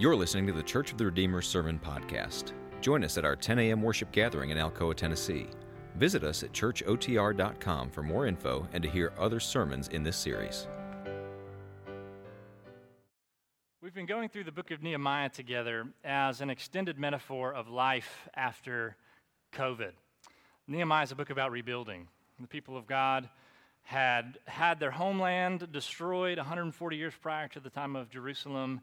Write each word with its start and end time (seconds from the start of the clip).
You're 0.00 0.16
listening 0.16 0.46
to 0.46 0.54
the 0.54 0.62
Church 0.62 0.92
of 0.92 0.96
the 0.96 1.04
Redeemer 1.04 1.42
Sermon 1.42 1.78
Podcast. 1.78 2.52
Join 2.80 3.04
us 3.04 3.18
at 3.18 3.26
our 3.26 3.36
10 3.36 3.58
a.m. 3.58 3.82
worship 3.82 4.10
gathering 4.12 4.48
in 4.48 4.56
Alcoa, 4.56 4.94
Tennessee. 4.94 5.48
Visit 5.96 6.24
us 6.24 6.42
at 6.42 6.52
churchotr.com 6.52 7.90
for 7.90 8.02
more 8.02 8.24
info 8.24 8.66
and 8.72 8.82
to 8.82 8.88
hear 8.88 9.12
other 9.18 9.38
sermons 9.38 9.88
in 9.88 10.02
this 10.02 10.16
series. 10.16 10.68
We've 13.82 13.92
been 13.92 14.06
going 14.06 14.30
through 14.30 14.44
the 14.44 14.52
book 14.52 14.70
of 14.70 14.82
Nehemiah 14.82 15.28
together 15.28 15.86
as 16.02 16.40
an 16.40 16.48
extended 16.48 16.98
metaphor 16.98 17.52
of 17.52 17.68
life 17.68 18.26
after 18.32 18.96
COVID. 19.52 19.92
Nehemiah 20.66 21.02
is 21.02 21.12
a 21.12 21.14
book 21.14 21.28
about 21.28 21.50
rebuilding. 21.50 22.08
The 22.40 22.48
people 22.48 22.78
of 22.78 22.86
God 22.86 23.28
had 23.82 24.38
had 24.46 24.80
their 24.80 24.92
homeland 24.92 25.70
destroyed 25.72 26.38
140 26.38 26.96
years 26.96 27.12
prior 27.20 27.48
to 27.48 27.60
the 27.60 27.68
time 27.68 27.96
of 27.96 28.08
Jerusalem 28.08 28.80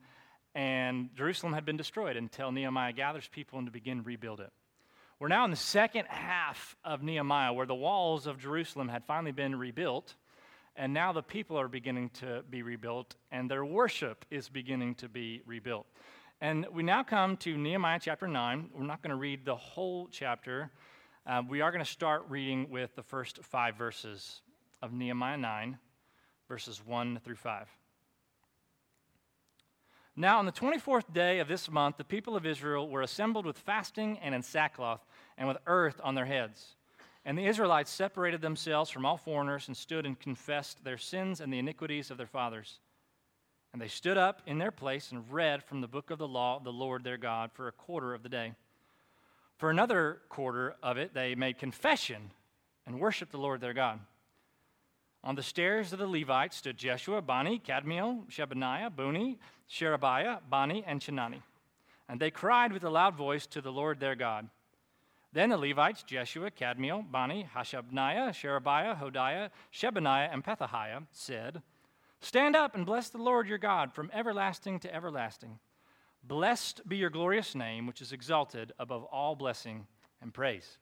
and 0.57 1.15
Jerusalem 1.15 1.53
had 1.53 1.65
been 1.65 1.77
destroyed 1.77 2.17
until 2.17 2.51
Nehemiah 2.51 2.91
gathers 2.91 3.29
people 3.31 3.59
and 3.59 3.67
to 3.67 3.71
begin 3.71 4.01
rebuild 4.01 4.39
it. 4.39 4.51
We're 5.19 5.27
now 5.27 5.45
in 5.45 5.51
the 5.51 5.55
second 5.55 6.05
half 6.07 6.75
of 6.83 7.03
Nehemiah, 7.03 7.53
where 7.53 7.67
the 7.67 7.75
walls 7.75 8.25
of 8.25 8.39
Jerusalem 8.39 8.89
had 8.89 9.05
finally 9.05 9.31
been 9.31 9.55
rebuilt, 9.55 10.15
and 10.75 10.95
now 10.95 11.13
the 11.13 11.21
people 11.21 11.59
are 11.59 11.67
beginning 11.67 12.09
to 12.21 12.43
be 12.49 12.63
rebuilt, 12.63 13.15
and 13.31 13.51
their 13.51 13.65
worship 13.65 14.25
is 14.31 14.49
beginning 14.49 14.95
to 14.95 15.07
be 15.07 15.43
rebuilt. 15.45 15.85
And 16.41 16.65
we 16.73 16.81
now 16.81 17.03
come 17.03 17.37
to 17.37 17.55
Nehemiah 17.55 17.99
chapter 18.01 18.27
9. 18.27 18.71
We're 18.73 18.83
not 18.83 19.03
going 19.03 19.11
to 19.11 19.15
read 19.15 19.45
the 19.45 19.55
whole 19.55 20.07
chapter. 20.11 20.71
Uh, 21.27 21.43
we 21.47 21.61
are 21.61 21.69
going 21.69 21.85
to 21.85 21.91
start 21.91 22.23
reading 22.29 22.67
with 22.71 22.95
the 22.95 23.03
first 23.03 23.43
five 23.43 23.75
verses 23.75 24.41
of 24.81 24.91
Nehemiah 24.91 25.37
9, 25.37 25.77
verses 26.49 26.81
1 26.83 27.19
through 27.23 27.35
5. 27.35 27.67
Now, 30.19 30.39
on 30.39 30.47
the 30.47 30.51
24th 30.51 31.13
day 31.13 31.37
of 31.37 31.47
this 31.47 31.69
month, 31.69 31.97
the 31.97 32.03
people 32.03 32.35
of 32.35 32.43
Israel 32.43 32.89
were 32.89 33.03
assembled 33.03 33.45
with 33.45 33.59
fasting 33.59 34.17
and 34.17 34.33
in 34.33 34.41
sackcloth 34.41 35.05
and 35.37 35.47
with 35.47 35.59
earth 35.67 36.01
on 36.03 36.15
their 36.15 36.25
heads. 36.25 36.75
And 37.23 37.37
the 37.37 37.45
Israelites 37.45 37.91
separated 37.91 38.41
themselves 38.41 38.89
from 38.89 39.05
all 39.05 39.17
foreigners 39.17 39.67
and 39.67 39.77
stood 39.77 40.07
and 40.07 40.19
confessed 40.19 40.83
their 40.83 40.97
sins 40.97 41.39
and 41.39 41.53
the 41.53 41.59
iniquities 41.59 42.09
of 42.09 42.17
their 42.17 42.25
fathers. 42.25 42.79
And 43.73 43.79
they 43.79 43.87
stood 43.87 44.17
up 44.17 44.41
in 44.47 44.57
their 44.57 44.71
place 44.71 45.11
and 45.11 45.31
read 45.31 45.63
from 45.63 45.81
the 45.81 45.87
book 45.87 46.09
of 46.09 46.17
the 46.17 46.27
law 46.27 46.57
of 46.57 46.63
the 46.63 46.73
Lord 46.73 47.03
their 47.03 47.17
God 47.17 47.51
for 47.53 47.67
a 47.67 47.71
quarter 47.71 48.15
of 48.15 48.23
the 48.23 48.29
day. 48.29 48.53
For 49.57 49.69
another 49.69 50.21
quarter 50.29 50.77
of 50.81 50.97
it, 50.97 51.13
they 51.13 51.35
made 51.35 51.59
confession 51.59 52.31
and 52.87 52.99
worshiped 52.99 53.33
the 53.33 53.37
Lord 53.37 53.61
their 53.61 53.73
God. 53.73 53.99
On 55.27 55.35
the 55.35 55.43
stairs 55.43 55.91
of 55.91 55.99
the 55.99 56.07
Levites 56.07 56.55
stood 56.55 56.77
Jeshua, 56.77 57.21
Bani, 57.21 57.59
Kadmiel, 57.59 58.25
Shebaniah, 58.31 58.95
Bunni, 58.95 59.37
Sherebiah, 59.67 60.39
Bani, 60.49 60.85
and 60.87 61.01
Chenani. 61.01 61.41
And 62.07 62.17
they 62.17 62.31
cried 62.31 62.71
with 62.71 62.85
a 62.85 62.89
loud 62.89 63.17
voice 63.17 63.45
to 63.47 63.59
the 63.59 63.69
Lord 63.69 63.99
their 63.99 64.15
God. 64.15 64.47
Then 65.33 65.49
the 65.49 65.57
Levites, 65.57 66.03
Jeshua, 66.03 66.49
Kadmiel, 66.49 67.11
Bani, 67.11 67.45
Hashabneiah, 67.53 68.33
Sherebiah, 68.33 68.95
Hodiah, 68.95 69.49
Shebaniah, 69.73 70.31
and 70.31 70.45
Pethahiah, 70.45 71.03
said, 71.11 71.61
Stand 72.21 72.55
up 72.55 72.73
and 72.73 72.85
bless 72.85 73.09
the 73.09 73.17
Lord 73.17 73.49
your 73.49 73.57
God 73.57 73.93
from 73.93 74.09
everlasting 74.13 74.79
to 74.79 74.95
everlasting. 74.95 75.59
Blessed 76.23 76.87
be 76.87 76.95
your 76.95 77.09
glorious 77.09 77.53
name, 77.53 77.85
which 77.85 78.01
is 78.01 78.13
exalted 78.13 78.71
above 78.79 79.03
all 79.03 79.35
blessing 79.35 79.87
and 80.21 80.33
praise. 80.33 80.77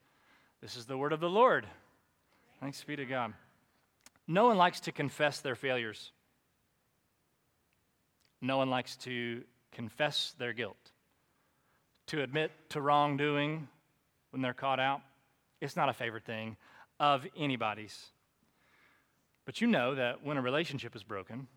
This 0.61 0.77
is 0.77 0.85
the 0.85 0.99
word 0.99 1.13
of 1.13 1.19
the 1.19 1.29
Lord. 1.31 1.66
Thanks 2.59 2.83
be 2.83 2.95
to 2.95 3.05
God. 3.05 3.33
No 4.27 4.45
one 4.45 4.57
likes 4.57 4.79
to 4.81 4.91
confess 4.91 5.39
their 5.41 5.55
failures. 5.55 6.11
No 8.41 8.57
one 8.57 8.69
likes 8.69 8.95
to 8.97 9.43
confess 9.71 10.33
their 10.37 10.53
guilt. 10.53 10.91
To 12.07 12.21
admit 12.21 12.51
to 12.69 12.81
wrongdoing 12.81 13.67
when 14.31 14.41
they're 14.41 14.53
caught 14.53 14.79
out, 14.79 15.01
it's 15.61 15.75
not 15.75 15.89
a 15.89 15.93
favorite 15.93 16.25
thing 16.25 16.57
of 16.99 17.25
anybody's. 17.37 18.05
But 19.45 19.61
you 19.61 19.67
know 19.67 19.95
that 19.95 20.23
when 20.23 20.38
a 20.38 20.41
relationship 20.41 20.95
is 20.95 21.03
broken, 21.03 21.47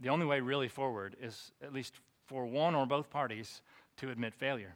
the 0.00 0.08
only 0.08 0.26
way 0.26 0.40
really 0.40 0.68
forward 0.68 1.16
is, 1.20 1.52
at 1.62 1.72
least 1.72 1.94
for 2.26 2.46
one 2.46 2.74
or 2.74 2.86
both 2.86 3.10
parties, 3.10 3.62
to 3.98 4.10
admit 4.10 4.34
failure, 4.34 4.74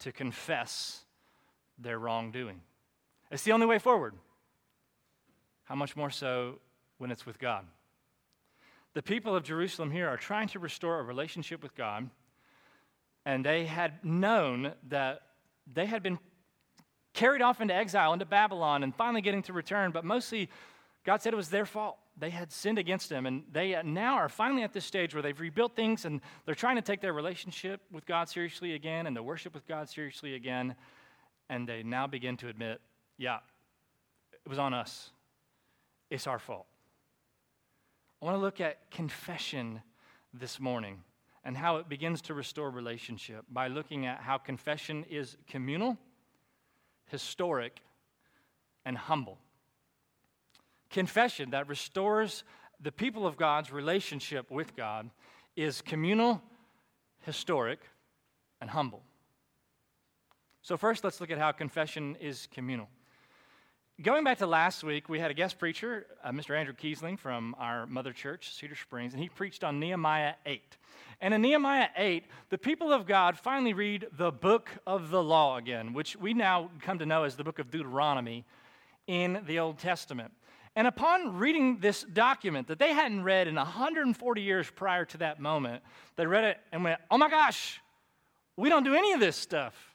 to 0.00 0.12
confess 0.12 1.04
their 1.78 1.98
wrongdoing. 1.98 2.60
It's 3.30 3.42
the 3.42 3.52
only 3.52 3.66
way 3.66 3.78
forward. 3.78 4.14
How 5.66 5.74
much 5.74 5.96
more 5.96 6.10
so 6.10 6.58
when 6.98 7.10
it's 7.10 7.26
with 7.26 7.38
God? 7.38 7.66
The 8.94 9.02
people 9.02 9.36
of 9.36 9.42
Jerusalem 9.42 9.90
here 9.90 10.08
are 10.08 10.16
trying 10.16 10.48
to 10.48 10.58
restore 10.58 11.00
a 11.00 11.02
relationship 11.02 11.62
with 11.62 11.74
God, 11.74 12.08
and 13.26 13.44
they 13.44 13.66
had 13.66 14.04
known 14.04 14.72
that 14.88 15.20
they 15.70 15.86
had 15.86 16.02
been 16.02 16.18
carried 17.12 17.42
off 17.42 17.60
into 17.60 17.74
exile 17.74 18.12
into 18.12 18.24
Babylon 18.24 18.84
and 18.84 18.94
finally 18.94 19.20
getting 19.20 19.42
to 19.42 19.52
return, 19.52 19.90
but 19.90 20.04
mostly 20.04 20.48
God 21.04 21.20
said 21.20 21.32
it 21.32 21.36
was 21.36 21.48
their 21.48 21.66
fault. 21.66 21.98
They 22.16 22.30
had 22.30 22.52
sinned 22.52 22.78
against 22.78 23.10
Him, 23.10 23.26
and 23.26 23.42
they 23.50 23.80
now 23.82 24.14
are 24.14 24.28
finally 24.28 24.62
at 24.62 24.72
this 24.72 24.84
stage 24.84 25.14
where 25.14 25.22
they've 25.22 25.38
rebuilt 25.38 25.74
things 25.74 26.04
and 26.04 26.20
they're 26.44 26.54
trying 26.54 26.76
to 26.76 26.82
take 26.82 27.00
their 27.00 27.12
relationship 27.12 27.80
with 27.90 28.06
God 28.06 28.28
seriously 28.28 28.74
again 28.74 29.06
and 29.06 29.16
their 29.16 29.22
worship 29.22 29.52
with 29.52 29.66
God 29.66 29.88
seriously 29.88 30.34
again. 30.34 30.76
And 31.50 31.68
they 31.68 31.82
now 31.82 32.06
begin 32.06 32.36
to 32.38 32.48
admit, 32.48 32.80
yeah, 33.18 33.38
it 34.32 34.48
was 34.48 34.58
on 34.58 34.72
us 34.72 35.10
it's 36.10 36.26
our 36.26 36.38
fault. 36.38 36.66
I 38.20 38.24
want 38.24 38.36
to 38.36 38.40
look 38.40 38.60
at 38.60 38.90
confession 38.90 39.82
this 40.32 40.58
morning 40.58 41.02
and 41.44 41.56
how 41.56 41.76
it 41.76 41.88
begins 41.88 42.22
to 42.22 42.34
restore 42.34 42.70
relationship 42.70 43.44
by 43.50 43.68
looking 43.68 44.06
at 44.06 44.20
how 44.20 44.38
confession 44.38 45.04
is 45.08 45.36
communal, 45.48 45.96
historic, 47.06 47.80
and 48.84 48.96
humble. 48.96 49.38
Confession 50.90 51.50
that 51.50 51.68
restores 51.68 52.42
the 52.80 52.92
people 52.92 53.26
of 53.26 53.36
God's 53.36 53.72
relationship 53.72 54.50
with 54.50 54.74
God 54.76 55.10
is 55.56 55.82
communal, 55.82 56.42
historic, 57.20 57.80
and 58.60 58.70
humble. 58.70 59.02
So, 60.62 60.76
first, 60.76 61.04
let's 61.04 61.20
look 61.20 61.30
at 61.30 61.38
how 61.38 61.52
confession 61.52 62.16
is 62.20 62.48
communal. 62.52 62.88
Going 64.02 64.24
back 64.24 64.36
to 64.38 64.46
last 64.46 64.84
week, 64.84 65.08
we 65.08 65.18
had 65.18 65.30
a 65.30 65.34
guest 65.34 65.58
preacher, 65.58 66.06
uh, 66.22 66.30
Mr. 66.30 66.54
Andrew 66.54 66.74
Kiesling 66.74 67.18
from 67.18 67.56
our 67.58 67.86
mother 67.86 68.12
church, 68.12 68.52
Cedar 68.52 68.76
Springs, 68.76 69.14
and 69.14 69.22
he 69.22 69.30
preached 69.30 69.64
on 69.64 69.80
Nehemiah 69.80 70.34
8. 70.44 70.76
And 71.22 71.32
in 71.32 71.40
Nehemiah 71.40 71.88
8, 71.96 72.24
the 72.50 72.58
people 72.58 72.92
of 72.92 73.06
God 73.06 73.38
finally 73.38 73.72
read 73.72 74.06
the 74.12 74.30
book 74.30 74.68
of 74.86 75.08
the 75.08 75.22
law 75.22 75.56
again, 75.56 75.94
which 75.94 76.14
we 76.14 76.34
now 76.34 76.68
come 76.82 76.98
to 76.98 77.06
know 77.06 77.24
as 77.24 77.36
the 77.36 77.44
book 77.44 77.58
of 77.58 77.70
Deuteronomy 77.70 78.44
in 79.06 79.42
the 79.46 79.60
Old 79.60 79.78
Testament. 79.78 80.30
And 80.76 80.86
upon 80.86 81.38
reading 81.38 81.78
this 81.78 82.02
document 82.02 82.68
that 82.68 82.78
they 82.78 82.92
hadn't 82.92 83.24
read 83.24 83.48
in 83.48 83.54
140 83.54 84.42
years 84.42 84.70
prior 84.70 85.06
to 85.06 85.18
that 85.18 85.40
moment, 85.40 85.82
they 86.16 86.26
read 86.26 86.44
it 86.44 86.58
and 86.70 86.84
went, 86.84 87.00
Oh 87.10 87.16
my 87.16 87.30
gosh, 87.30 87.80
we 88.58 88.68
don't 88.68 88.84
do 88.84 88.94
any 88.94 89.14
of 89.14 89.20
this 89.20 89.36
stuff 89.36 89.85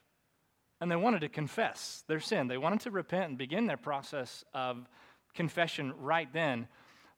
and 0.81 0.91
they 0.91 0.95
wanted 0.95 1.21
to 1.21 1.29
confess 1.29 2.03
their 2.07 2.19
sin. 2.19 2.47
They 2.47 2.57
wanted 2.57 2.81
to 2.81 2.91
repent 2.91 3.29
and 3.29 3.37
begin 3.37 3.67
their 3.67 3.77
process 3.77 4.43
of 4.53 4.89
confession 5.35 5.93
right 5.99 6.27
then. 6.33 6.67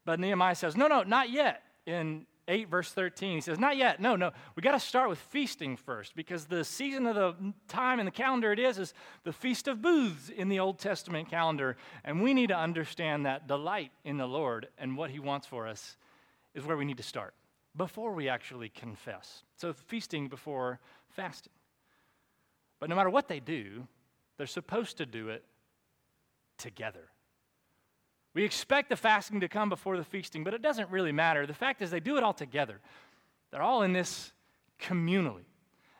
But 0.05 0.19
Nehemiah 0.19 0.55
says, 0.55 0.75
No, 0.75 0.87
no, 0.87 1.03
not 1.03 1.29
yet. 1.29 1.63
In 1.85 2.25
8, 2.49 2.69
verse 2.69 2.91
13, 2.91 3.35
he 3.35 3.41
says, 3.41 3.57
Not 3.57 3.77
yet. 3.77 4.01
No, 4.01 4.17
no. 4.17 4.31
We 4.55 4.61
got 4.61 4.73
to 4.73 4.79
start 4.81 5.09
with 5.09 5.17
feasting 5.17 5.77
first 5.77 6.13
because 6.13 6.45
the 6.45 6.65
season 6.65 7.07
of 7.07 7.15
the 7.15 7.53
time 7.69 7.99
in 8.01 8.05
the 8.05 8.11
calendar 8.11 8.51
it 8.51 8.59
is 8.59 8.77
is 8.77 8.93
the 9.23 9.31
Feast 9.31 9.69
of 9.69 9.81
Booths 9.81 10.27
in 10.27 10.49
the 10.49 10.59
Old 10.59 10.77
Testament 10.77 11.29
calendar. 11.29 11.77
And 12.03 12.21
we 12.21 12.33
need 12.33 12.47
to 12.47 12.57
understand 12.57 13.25
that 13.25 13.47
delight 13.47 13.91
in 14.03 14.17
the 14.17 14.27
Lord 14.27 14.67
and 14.77 14.97
what 14.97 15.09
he 15.09 15.19
wants 15.19 15.47
for 15.47 15.67
us 15.67 15.95
is 16.53 16.65
where 16.65 16.75
we 16.75 16.83
need 16.85 16.97
to 16.97 17.03
start 17.03 17.33
before 17.77 18.13
we 18.13 18.27
actually 18.27 18.69
confess. 18.69 19.43
So, 19.55 19.71
feasting 19.71 20.27
before 20.27 20.79
fasting. 21.09 21.53
But 22.83 22.89
no 22.89 22.97
matter 22.97 23.09
what 23.09 23.29
they 23.29 23.39
do, 23.39 23.87
they're 24.35 24.45
supposed 24.45 24.97
to 24.97 25.05
do 25.05 25.29
it 25.29 25.45
together. 26.57 27.07
We 28.33 28.43
expect 28.43 28.89
the 28.89 28.97
fasting 28.97 29.39
to 29.39 29.47
come 29.47 29.69
before 29.69 29.95
the 29.95 30.03
feasting, 30.03 30.43
but 30.43 30.53
it 30.53 30.61
doesn't 30.61 30.89
really 30.89 31.13
matter. 31.13 31.47
The 31.47 31.53
fact 31.53 31.81
is, 31.81 31.91
they 31.91 32.01
do 32.01 32.17
it 32.17 32.23
all 32.23 32.33
together. 32.33 32.81
They're 33.51 33.61
all 33.61 33.83
in 33.83 33.93
this 33.93 34.33
communally. 34.81 35.45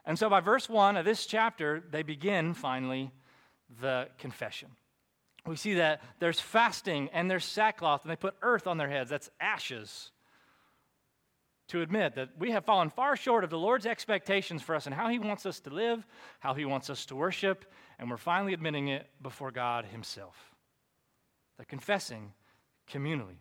And 0.03 0.19
so, 0.19 0.29
by 0.29 0.41
verse 0.41 0.67
1 0.67 0.97
of 0.97 1.05
this 1.05 1.25
chapter, 1.25 1.81
they 1.89 2.03
begin 2.03 2.53
finally 2.53 3.13
the 3.79 4.09
confession. 4.17 4.67
We 5.45 5.55
see 5.55 5.75
that 5.75 6.01
there's 6.19 6.41
fasting 6.41 7.09
and 7.13 7.31
there's 7.31 7.45
sackcloth, 7.45 8.01
and 8.01 8.11
they 8.11 8.17
put 8.17 8.35
earth 8.41 8.67
on 8.67 8.77
their 8.77 8.89
heads. 8.89 9.09
That's 9.09 9.29
ashes 9.39 10.11
to 11.69 11.81
admit 11.81 12.15
that 12.15 12.29
we 12.37 12.51
have 12.51 12.65
fallen 12.65 12.89
far 12.89 13.15
short 13.15 13.43
of 13.43 13.49
the 13.49 13.57
Lord's 13.57 13.85
expectations 13.85 14.61
for 14.61 14.75
us 14.75 14.85
and 14.85 14.93
how 14.93 15.07
He 15.07 15.19
wants 15.19 15.45
us 15.45 15.59
to 15.61 15.69
live, 15.69 16.05
how 16.39 16.53
He 16.53 16.65
wants 16.65 16.89
us 16.89 17.05
to 17.07 17.15
worship, 17.15 17.65
and 17.99 18.09
we're 18.09 18.17
finally 18.17 18.53
admitting 18.53 18.89
it 18.89 19.07
before 19.21 19.51
God 19.51 19.85
Himself. 19.85 20.35
They're 21.57 21.65
confessing 21.65 22.33
communally. 22.91 23.37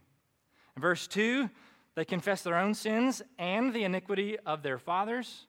In 0.77 0.83
verse 0.83 1.07
2, 1.09 1.51
They 1.95 2.05
confess 2.05 2.43
their 2.43 2.57
own 2.57 2.75
sins 2.75 3.23
and 3.39 3.75
the 3.75 3.85
iniquity 3.85 4.39
of 4.47 4.63
their 4.63 4.79
fathers. 4.79 5.47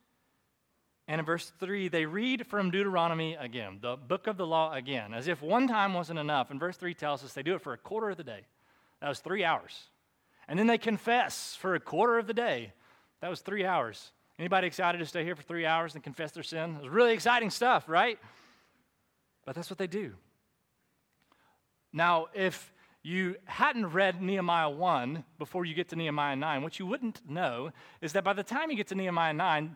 And 1.07 1.19
in 1.19 1.25
verse 1.25 1.51
3, 1.59 1.89
they 1.89 2.05
read 2.05 2.47
from 2.47 2.71
Deuteronomy 2.71 3.35
again, 3.35 3.79
the 3.81 3.95
book 3.95 4.27
of 4.27 4.37
the 4.37 4.47
law 4.47 4.73
again, 4.73 5.13
as 5.13 5.27
if 5.27 5.41
one 5.41 5.67
time 5.67 5.93
wasn't 5.93 6.19
enough. 6.19 6.49
And 6.49 6.59
verse 6.59 6.77
3 6.77 6.93
tells 6.93 7.23
us 7.23 7.33
they 7.33 7.43
do 7.43 7.55
it 7.55 7.61
for 7.61 7.73
a 7.73 7.77
quarter 7.77 8.09
of 8.09 8.17
the 8.17 8.23
day. 8.23 8.45
That 9.01 9.09
was 9.09 9.19
three 9.19 9.43
hours. 9.43 9.89
And 10.47 10.59
then 10.59 10.67
they 10.67 10.77
confess 10.77 11.55
for 11.55 11.75
a 11.75 11.79
quarter 11.79 12.17
of 12.17 12.27
the 12.27 12.33
day. 12.33 12.73
That 13.21 13.29
was 13.29 13.41
three 13.41 13.65
hours. 13.65 14.11
Anybody 14.37 14.67
excited 14.67 14.97
to 14.97 15.05
stay 15.05 15.23
here 15.23 15.35
for 15.35 15.43
three 15.43 15.65
hours 15.65 15.95
and 15.95 16.03
confess 16.03 16.31
their 16.31 16.43
sin? 16.43 16.75
It 16.75 16.83
was 16.83 16.89
really 16.89 17.13
exciting 17.13 17.49
stuff, 17.49 17.87
right? 17.87 18.19
But 19.45 19.55
that's 19.55 19.69
what 19.69 19.77
they 19.77 19.87
do. 19.87 20.13
Now, 21.91 22.27
if 22.33 22.73
you 23.03 23.35
hadn't 23.45 23.87
read 23.87 24.21
Nehemiah 24.21 24.69
1 24.69 25.23
before 25.37 25.65
you 25.65 25.73
get 25.73 25.89
to 25.89 25.95
Nehemiah 25.95 26.35
9, 26.35 26.63
what 26.63 26.79
you 26.79 26.87
wouldn't 26.87 27.21
know 27.29 27.71
is 28.01 28.13
that 28.13 28.23
by 28.23 28.33
the 28.33 28.43
time 28.43 28.71
you 28.71 28.77
get 28.77 28.87
to 28.87 28.95
Nehemiah 28.95 29.33
9, 29.33 29.75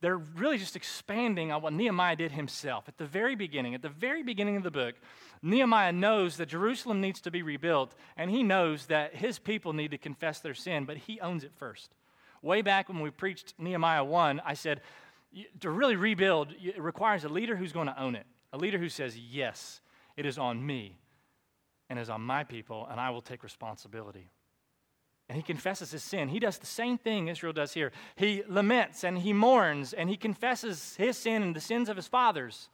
they're 0.00 0.18
really 0.18 0.58
just 0.58 0.76
expanding 0.76 1.50
on 1.50 1.62
what 1.62 1.72
Nehemiah 1.72 2.16
did 2.16 2.32
himself. 2.32 2.88
At 2.88 2.98
the 2.98 3.06
very 3.06 3.34
beginning, 3.34 3.74
at 3.74 3.82
the 3.82 3.88
very 3.88 4.22
beginning 4.22 4.56
of 4.56 4.62
the 4.62 4.70
book, 4.70 4.94
Nehemiah 5.42 5.92
knows 5.92 6.36
that 6.36 6.46
Jerusalem 6.46 7.00
needs 7.00 7.20
to 7.22 7.30
be 7.30 7.42
rebuilt, 7.42 7.94
and 8.16 8.30
he 8.30 8.42
knows 8.42 8.86
that 8.86 9.14
his 9.14 9.38
people 9.38 9.72
need 9.72 9.92
to 9.92 9.98
confess 9.98 10.40
their 10.40 10.54
sin, 10.54 10.84
but 10.84 10.96
he 10.96 11.20
owns 11.20 11.44
it 11.44 11.52
first. 11.56 11.94
Way 12.42 12.62
back 12.62 12.88
when 12.88 13.00
we 13.00 13.10
preached 13.10 13.54
Nehemiah 13.58 14.04
1, 14.04 14.42
I 14.44 14.54
said, 14.54 14.82
to 15.60 15.70
really 15.70 15.96
rebuild, 15.96 16.54
it 16.60 16.80
requires 16.80 17.24
a 17.24 17.28
leader 17.28 17.56
who's 17.56 17.72
going 17.72 17.88
to 17.88 18.00
own 18.00 18.14
it, 18.14 18.26
a 18.52 18.58
leader 18.58 18.78
who 18.78 18.88
says, 18.88 19.18
Yes, 19.18 19.80
it 20.16 20.26
is 20.26 20.38
on 20.38 20.64
me 20.64 20.98
and 21.90 21.98
is 21.98 22.10
on 22.10 22.20
my 22.20 22.44
people, 22.44 22.86
and 22.90 23.00
I 23.00 23.10
will 23.10 23.22
take 23.22 23.42
responsibility. 23.42 24.30
And 25.28 25.36
he 25.36 25.42
confesses 25.42 25.90
his 25.90 26.02
sin. 26.02 26.28
He 26.28 26.38
does 26.38 26.58
the 26.58 26.66
same 26.66 26.98
thing 26.98 27.28
Israel 27.28 27.52
does 27.52 27.72
here. 27.72 27.92
He 28.14 28.42
laments 28.46 29.04
and 29.04 29.18
he 29.18 29.32
mourns 29.32 29.92
and 29.92 30.10
he 30.10 30.16
confesses 30.16 30.96
his 30.96 31.16
sin 31.16 31.42
and 31.42 31.56
the 31.56 31.60
sins 31.60 31.88
of 31.88 31.96
his 31.96 32.08
fathers, 32.08 32.68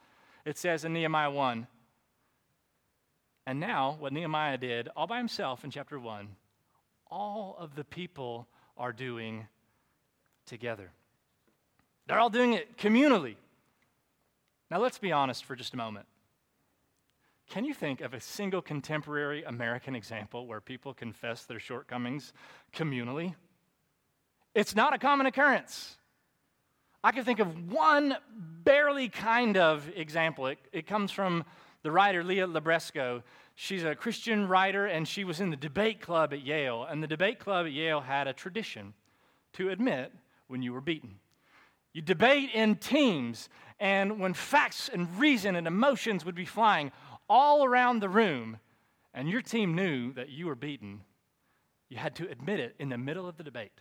it 0.45 0.59
says 0.59 0.85
in 0.85 0.93
Nehemiah 0.93 1.31
1. 1.31 1.67
And 3.47 3.61
now, 3.61 3.97
what 3.99 4.13
Nehemiah 4.13 4.59
did 4.59 4.89
all 4.97 5.07
by 5.07 5.19
himself 5.19 5.65
in 5.65 5.71
chapter 5.71 5.99
1, 5.99 6.29
all 7.11 7.57
of 7.59 7.75
the 7.75 7.85
people 7.85 8.47
are 8.77 8.93
doing 8.93 9.47
together. 10.47 10.91
They're 12.07 12.19
all 12.19 12.31
doing 12.31 12.55
it 12.55 12.77
communally. 12.77 13.37
Now, 14.71 14.79
let's 14.79 14.99
be 14.99 15.13
honest 15.13 15.45
for 15.45 15.57
just 15.57 15.75
a 15.75 15.77
moment. 15.77 16.07
Can 17.51 17.65
you 17.65 17.75
think 17.75 18.01
of 18.01 18.15
a 18.15 18.21
single 18.21 18.63
contemporary 18.63 19.43
American 19.43 19.97
example 19.97 20.47
where 20.47 20.61
people 20.61 20.95
confess 20.95 21.47
their 21.47 21.59
shortcomings 21.59 22.33
communally? 22.73 23.35
It's 24.55 24.77
not 24.77 24.95
a 24.95 24.99
common 24.99 25.27
occurrence. 25.27 25.97
I 27.03 27.11
can 27.11 27.25
think 27.25 27.41
of 27.41 27.73
one 27.73 28.17
barely 28.63 29.09
kind 29.09 29.57
of 29.57 29.91
example. 29.97 30.47
It, 30.47 30.59
it 30.73 30.87
comes 30.87 31.11
from 31.11 31.45
the 31.83 31.91
writer 31.91 32.23
Leah 32.23 32.47
Libresco. 32.47 33.25
She's 33.57 33.83
a 33.83 33.97
Christian 33.97 34.47
writer, 34.47 34.87
and 34.87 35.09
she 35.09 35.25
was 35.25 35.41
in 35.41 35.51
the 35.51 35.57
debate 35.57 36.01
club 36.01 36.33
at 36.33 36.47
Yale. 36.47 36.85
And 36.85 37.03
the 37.03 37.09
debate 37.09 37.41
club 37.41 37.67
at 37.67 37.73
Yale 37.73 38.01
had 38.01 38.29
a 38.29 38.33
tradition 38.33 38.95
to 39.55 39.71
admit 39.71 40.13
when 40.47 40.63
you 40.63 40.73
were 40.73 40.81
beaten. 40.81 41.19
You 41.93 42.03
debate 42.03 42.51
in 42.55 42.77
teams, 42.77 43.49
and 43.81 44.21
when 44.21 44.35
facts 44.35 44.89
and 44.89 45.19
reason 45.19 45.57
and 45.57 45.67
emotions 45.67 46.25
would 46.25 46.37
be 46.37 46.45
flying, 46.45 46.93
all 47.31 47.65
around 47.65 48.01
the 48.01 48.09
room 48.09 48.59
and 49.15 49.31
your 49.31 49.41
team 49.41 49.75
knew 49.75 50.13
that 50.15 50.29
you 50.29 50.47
were 50.47 50.57
beaten, 50.57 51.03
you 51.89 51.97
had 51.97 52.17
to 52.17 52.29
admit 52.29 52.61
it 52.61 52.75
in 52.79 52.89
the 52.89 52.99
middle 52.99 53.29
of 53.29 53.37
the 53.37 53.45
debate. 53.45 53.81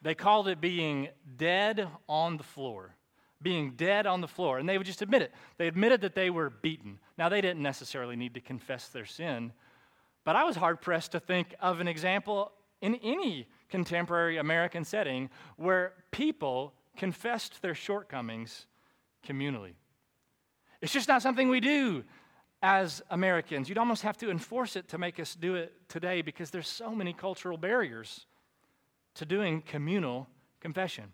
They 0.00 0.14
called 0.14 0.46
it 0.46 0.60
being 0.60 1.08
dead 1.36 1.88
on 2.08 2.36
the 2.36 2.44
floor. 2.44 2.94
Being 3.42 3.72
dead 3.72 4.06
on 4.06 4.20
the 4.20 4.28
floor. 4.28 4.58
And 4.58 4.68
they 4.68 4.78
would 4.78 4.86
just 4.86 5.02
admit 5.02 5.22
it. 5.22 5.32
They 5.58 5.66
admitted 5.66 6.00
that 6.02 6.14
they 6.14 6.30
were 6.30 6.50
beaten. 6.50 7.00
Now, 7.18 7.28
they 7.28 7.40
didn't 7.40 7.62
necessarily 7.62 8.16
need 8.16 8.34
to 8.34 8.40
confess 8.40 8.88
their 8.88 9.04
sin, 9.04 9.52
but 10.24 10.36
I 10.36 10.44
was 10.44 10.56
hard 10.56 10.80
pressed 10.80 11.12
to 11.12 11.20
think 11.20 11.54
of 11.60 11.80
an 11.80 11.88
example 11.88 12.52
in 12.80 12.94
any 12.96 13.48
contemporary 13.68 14.38
American 14.38 14.84
setting 14.84 15.30
where 15.56 15.94
people 16.12 16.74
confessed 16.96 17.60
their 17.60 17.74
shortcomings 17.74 18.66
communally. 19.26 19.72
It's 20.80 20.92
just 20.92 21.08
not 21.08 21.22
something 21.22 21.48
we 21.48 21.60
do 21.60 22.04
as 22.62 23.02
Americans. 23.10 23.68
You'd 23.68 23.78
almost 23.78 24.02
have 24.02 24.16
to 24.18 24.30
enforce 24.30 24.76
it 24.76 24.88
to 24.88 24.98
make 24.98 25.20
us 25.20 25.34
do 25.34 25.54
it 25.54 25.72
today 25.88 26.22
because 26.22 26.50
there's 26.50 26.68
so 26.68 26.94
many 26.94 27.12
cultural 27.12 27.56
barriers 27.56 28.26
to 29.14 29.24
doing 29.24 29.62
communal 29.62 30.28
confession. 30.60 31.04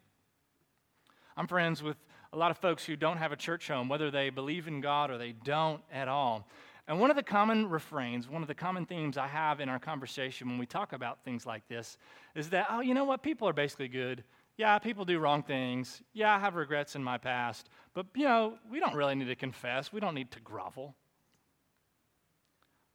I'm 1.36 1.46
friends 1.46 1.82
with 1.82 1.96
a 2.32 2.38
lot 2.38 2.50
of 2.50 2.58
folks 2.58 2.84
who 2.84 2.96
don't 2.96 3.18
have 3.18 3.32
a 3.32 3.36
church 3.36 3.68
home, 3.68 3.88
whether 3.88 4.10
they 4.10 4.30
believe 4.30 4.68
in 4.68 4.80
God 4.80 5.10
or 5.10 5.18
they 5.18 5.32
don't 5.32 5.80
at 5.92 6.08
all. 6.08 6.48
And 6.86 7.00
one 7.00 7.10
of 7.10 7.16
the 7.16 7.22
common 7.22 7.68
refrains, 7.68 8.28
one 8.28 8.42
of 8.42 8.48
the 8.48 8.54
common 8.54 8.84
themes 8.84 9.16
I 9.16 9.26
have 9.26 9.60
in 9.60 9.68
our 9.68 9.78
conversation 9.78 10.48
when 10.48 10.58
we 10.58 10.66
talk 10.66 10.92
about 10.92 11.24
things 11.24 11.46
like 11.46 11.66
this 11.68 11.96
is 12.34 12.50
that, 12.50 12.66
oh, 12.70 12.80
you 12.80 12.92
know 12.92 13.04
what? 13.04 13.22
People 13.22 13.48
are 13.48 13.54
basically 13.54 13.88
good. 13.88 14.22
Yeah, 14.56 14.78
people 14.78 15.04
do 15.04 15.18
wrong 15.18 15.42
things. 15.42 16.02
Yeah, 16.12 16.34
I 16.34 16.38
have 16.38 16.54
regrets 16.56 16.94
in 16.94 17.02
my 17.02 17.16
past. 17.16 17.68
But, 17.94 18.06
you 18.14 18.24
know, 18.24 18.58
we 18.70 18.80
don't 18.80 18.94
really 18.94 19.14
need 19.14 19.28
to 19.28 19.34
confess. 19.34 19.92
We 19.92 20.00
don't 20.00 20.14
need 20.14 20.30
to 20.32 20.40
grovel. 20.40 20.94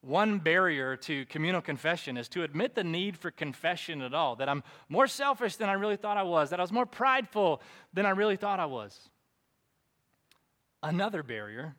One 0.01 0.39
barrier 0.39 0.95
to 0.95 1.25
communal 1.25 1.61
confession 1.61 2.15
is 2.15 2.29
to 2.29 2.43
admit 2.43 2.73
the 2.73 2.85
need 2.85 3.17
for 3.17 3.31
confession 3.31 4.01
at 4.01 4.13
all, 4.13 4.37
that 4.37 4.47
I'm 4.47 4.63
more 4.87 5.07
selfish 5.07 5.57
than 5.57 5.67
I 5.67 5.73
really 5.73 5.97
thought 5.97 6.15
I 6.15 6.23
was, 6.23 6.51
that 6.51 6.59
I 6.59 6.63
was 6.63 6.71
more 6.71 6.85
prideful 6.85 7.61
than 7.93 8.05
I 8.05 8.11
really 8.11 8.37
thought 8.37 8.61
I 8.61 8.65
was. 8.65 9.09
Another 10.81 11.21
barrier, 11.21 11.75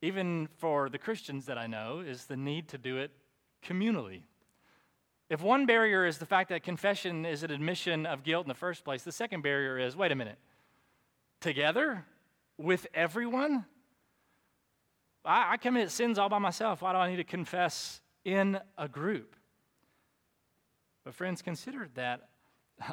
even 0.00 0.48
for 0.58 0.88
the 0.88 0.98
Christians 0.98 1.46
that 1.46 1.58
I 1.58 1.66
know, 1.66 1.98
is 1.98 2.26
the 2.26 2.36
need 2.36 2.68
to 2.68 2.78
do 2.78 2.98
it 2.98 3.10
communally. 3.64 4.22
If 5.28 5.42
one 5.42 5.66
barrier 5.66 6.06
is 6.06 6.18
the 6.18 6.26
fact 6.26 6.50
that 6.50 6.62
confession 6.62 7.26
is 7.26 7.42
an 7.42 7.50
admission 7.50 8.06
of 8.06 8.22
guilt 8.22 8.44
in 8.44 8.48
the 8.48 8.54
first 8.54 8.84
place, 8.84 9.02
the 9.02 9.10
second 9.10 9.42
barrier 9.42 9.78
is 9.78 9.96
wait 9.96 10.12
a 10.12 10.14
minute, 10.14 10.38
together 11.40 12.04
with 12.56 12.86
everyone? 12.94 13.64
I, 15.24 15.52
I 15.52 15.56
commit 15.56 15.90
sins 15.90 16.18
all 16.18 16.28
by 16.28 16.38
myself. 16.38 16.82
Why 16.82 16.92
do 16.92 16.98
I 16.98 17.10
need 17.10 17.16
to 17.16 17.24
confess 17.24 18.00
in 18.24 18.58
a 18.76 18.88
group? 18.88 19.36
But, 21.04 21.14
friends, 21.14 21.42
consider 21.42 21.88
that 21.94 22.28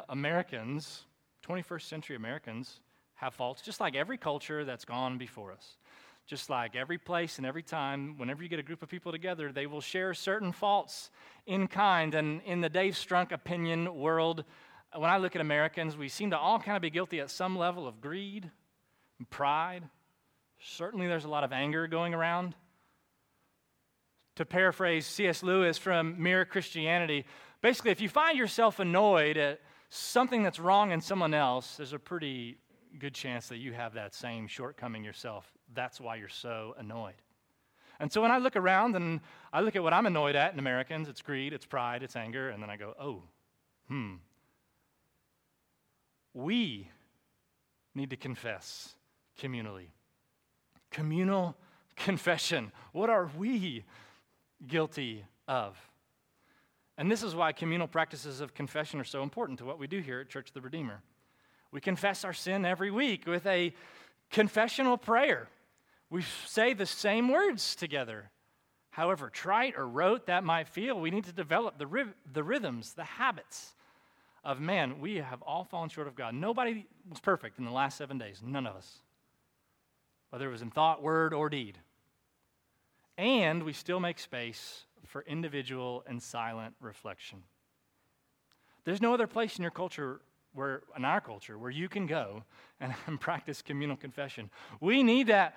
Americans, 0.08 1.04
21st 1.46 1.82
century 1.82 2.16
Americans, 2.16 2.80
have 3.14 3.34
faults, 3.34 3.62
just 3.62 3.80
like 3.80 3.94
every 3.94 4.16
culture 4.16 4.64
that's 4.64 4.84
gone 4.84 5.18
before 5.18 5.52
us. 5.52 5.76
Just 6.26 6.48
like 6.48 6.76
every 6.76 6.98
place 6.98 7.38
and 7.38 7.46
every 7.46 7.62
time, 7.62 8.16
whenever 8.16 8.42
you 8.42 8.48
get 8.48 8.58
a 8.58 8.62
group 8.62 8.82
of 8.82 8.88
people 8.88 9.10
together, 9.10 9.52
they 9.52 9.66
will 9.66 9.80
share 9.80 10.14
certain 10.14 10.52
faults 10.52 11.10
in 11.46 11.66
kind. 11.66 12.14
And 12.14 12.40
in 12.42 12.60
the 12.60 12.68
Dave 12.68 12.94
Strunk 12.94 13.32
opinion 13.32 13.94
world, 13.96 14.44
when 14.96 15.10
I 15.10 15.16
look 15.16 15.34
at 15.34 15.40
Americans, 15.40 15.96
we 15.96 16.08
seem 16.08 16.30
to 16.30 16.38
all 16.38 16.58
kind 16.60 16.76
of 16.76 16.82
be 16.82 16.90
guilty 16.90 17.20
at 17.20 17.30
some 17.30 17.58
level 17.58 17.88
of 17.88 18.00
greed 18.00 18.50
and 19.18 19.28
pride 19.28 19.88
Certainly, 20.62 21.08
there's 21.08 21.24
a 21.24 21.28
lot 21.28 21.44
of 21.44 21.52
anger 21.52 21.86
going 21.86 22.14
around. 22.14 22.54
To 24.36 24.44
paraphrase 24.44 25.06
C.S. 25.06 25.42
Lewis 25.42 25.78
from 25.78 26.22
Mere 26.22 26.44
Christianity, 26.44 27.24
basically, 27.62 27.90
if 27.90 28.00
you 28.00 28.08
find 28.08 28.38
yourself 28.38 28.78
annoyed 28.78 29.36
at 29.36 29.60
something 29.88 30.42
that's 30.42 30.58
wrong 30.58 30.92
in 30.92 31.00
someone 31.00 31.34
else, 31.34 31.76
there's 31.76 31.92
a 31.92 31.98
pretty 31.98 32.58
good 32.98 33.14
chance 33.14 33.48
that 33.48 33.58
you 33.58 33.72
have 33.72 33.94
that 33.94 34.14
same 34.14 34.46
shortcoming 34.46 35.04
yourself. 35.04 35.50
That's 35.74 36.00
why 36.00 36.16
you're 36.16 36.28
so 36.28 36.74
annoyed. 36.78 37.14
And 37.98 38.10
so 38.10 38.22
when 38.22 38.30
I 38.30 38.38
look 38.38 38.56
around 38.56 38.96
and 38.96 39.20
I 39.52 39.60
look 39.60 39.76
at 39.76 39.82
what 39.82 39.92
I'm 39.92 40.06
annoyed 40.06 40.36
at 40.36 40.52
in 40.52 40.58
Americans, 40.58 41.08
it's 41.08 41.22
greed, 41.22 41.52
it's 41.52 41.66
pride, 41.66 42.02
it's 42.02 42.16
anger, 42.16 42.48
and 42.48 42.62
then 42.62 42.70
I 42.70 42.76
go, 42.76 42.94
oh, 42.98 43.22
hmm. 43.88 44.14
We 46.32 46.88
need 47.94 48.10
to 48.10 48.16
confess 48.16 48.94
communally 49.40 49.88
communal 50.90 51.56
confession. 51.96 52.72
What 52.92 53.10
are 53.10 53.30
we 53.36 53.84
guilty 54.66 55.24
of? 55.46 55.76
And 56.98 57.10
this 57.10 57.22
is 57.22 57.34
why 57.34 57.52
communal 57.52 57.86
practices 57.86 58.40
of 58.40 58.54
confession 58.54 59.00
are 59.00 59.04
so 59.04 59.22
important 59.22 59.58
to 59.60 59.64
what 59.64 59.78
we 59.78 59.86
do 59.86 60.00
here 60.00 60.20
at 60.20 60.28
Church 60.28 60.48
of 60.48 60.54
the 60.54 60.60
Redeemer. 60.60 61.02
We 61.72 61.80
confess 61.80 62.24
our 62.24 62.32
sin 62.32 62.64
every 62.64 62.90
week 62.90 63.26
with 63.26 63.46
a 63.46 63.72
confessional 64.30 64.98
prayer. 64.98 65.48
We 66.10 66.22
say 66.46 66.74
the 66.74 66.86
same 66.86 67.28
words 67.28 67.74
together. 67.76 68.30
However 68.90 69.30
trite 69.30 69.74
or 69.76 69.86
rote 69.86 70.26
that 70.26 70.42
might 70.42 70.68
feel, 70.68 70.98
we 70.98 71.10
need 71.10 71.24
to 71.24 71.32
develop 71.32 71.78
the, 71.78 71.86
ry- 71.86 72.14
the 72.32 72.42
rhythms, 72.42 72.94
the 72.94 73.04
habits 73.04 73.74
of 74.44 74.60
man. 74.60 75.00
We 75.00 75.16
have 75.16 75.42
all 75.42 75.64
fallen 75.64 75.88
short 75.88 76.08
of 76.08 76.16
God. 76.16 76.34
Nobody 76.34 76.86
was 77.08 77.20
perfect 77.20 77.58
in 77.58 77.64
the 77.64 77.70
last 77.70 77.96
seven 77.96 78.18
days, 78.18 78.42
none 78.44 78.66
of 78.66 78.74
us 78.74 79.00
whether 80.30 80.48
it 80.48 80.52
was 80.52 80.62
in 80.62 80.70
thought, 80.70 81.02
word, 81.02 81.34
or 81.34 81.48
deed. 81.48 81.78
And 83.18 83.62
we 83.64 83.72
still 83.72 84.00
make 84.00 84.18
space 84.18 84.86
for 85.06 85.22
individual 85.22 86.04
and 86.06 86.22
silent 86.22 86.74
reflection. 86.80 87.42
There's 88.84 89.02
no 89.02 89.12
other 89.12 89.26
place 89.26 89.56
in 89.56 89.62
your 89.62 89.70
culture 89.70 90.20
where 90.52 90.82
in 90.96 91.04
our 91.04 91.20
culture 91.20 91.58
where 91.58 91.70
you 91.70 91.88
can 91.88 92.06
go 92.06 92.42
and, 92.80 92.94
and 93.06 93.20
practice 93.20 93.62
communal 93.62 93.96
confession. 93.96 94.50
We 94.80 95.02
need 95.02 95.26
that 95.28 95.56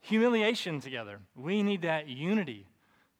humiliation 0.00 0.80
together. 0.80 1.20
We 1.34 1.62
need 1.62 1.82
that 1.82 2.08
unity 2.08 2.66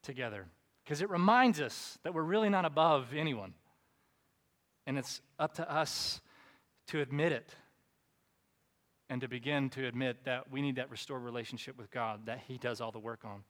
together 0.01 0.45
because 0.83 1.01
it 1.01 1.09
reminds 1.09 1.59
us 1.59 1.97
that 2.03 2.13
we're 2.13 2.23
really 2.23 2.49
not 2.49 2.65
above 2.65 3.13
anyone. 3.13 3.53
And 4.85 4.97
it's 4.97 5.21
up 5.37 5.55
to 5.55 5.69
us 5.69 6.21
to 6.87 7.01
admit 7.01 7.33
it 7.33 7.53
and 9.09 9.21
to 9.21 9.27
begin 9.27 9.69
to 9.71 9.87
admit 9.87 10.25
that 10.25 10.51
we 10.51 10.61
need 10.61 10.75
that 10.75 10.91
restored 10.91 11.23
relationship 11.23 11.77
with 11.77 11.91
God 11.91 12.25
that 12.25 12.41
He 12.47 12.57
does 12.57 12.81
all 12.81 12.91
the 12.91 12.99
work 12.99 13.23
on. 13.23 13.43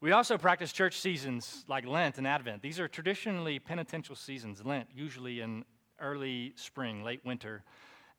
We 0.00 0.12
also 0.12 0.36
practice 0.36 0.72
church 0.72 0.98
seasons 0.98 1.64
like 1.68 1.86
Lent 1.86 2.18
and 2.18 2.26
Advent. 2.26 2.62
These 2.62 2.78
are 2.78 2.86
traditionally 2.86 3.58
penitential 3.58 4.14
seasons. 4.14 4.64
Lent, 4.64 4.88
usually 4.94 5.40
in 5.40 5.64
early 6.00 6.52
spring, 6.56 7.02
late 7.02 7.24
winter. 7.24 7.64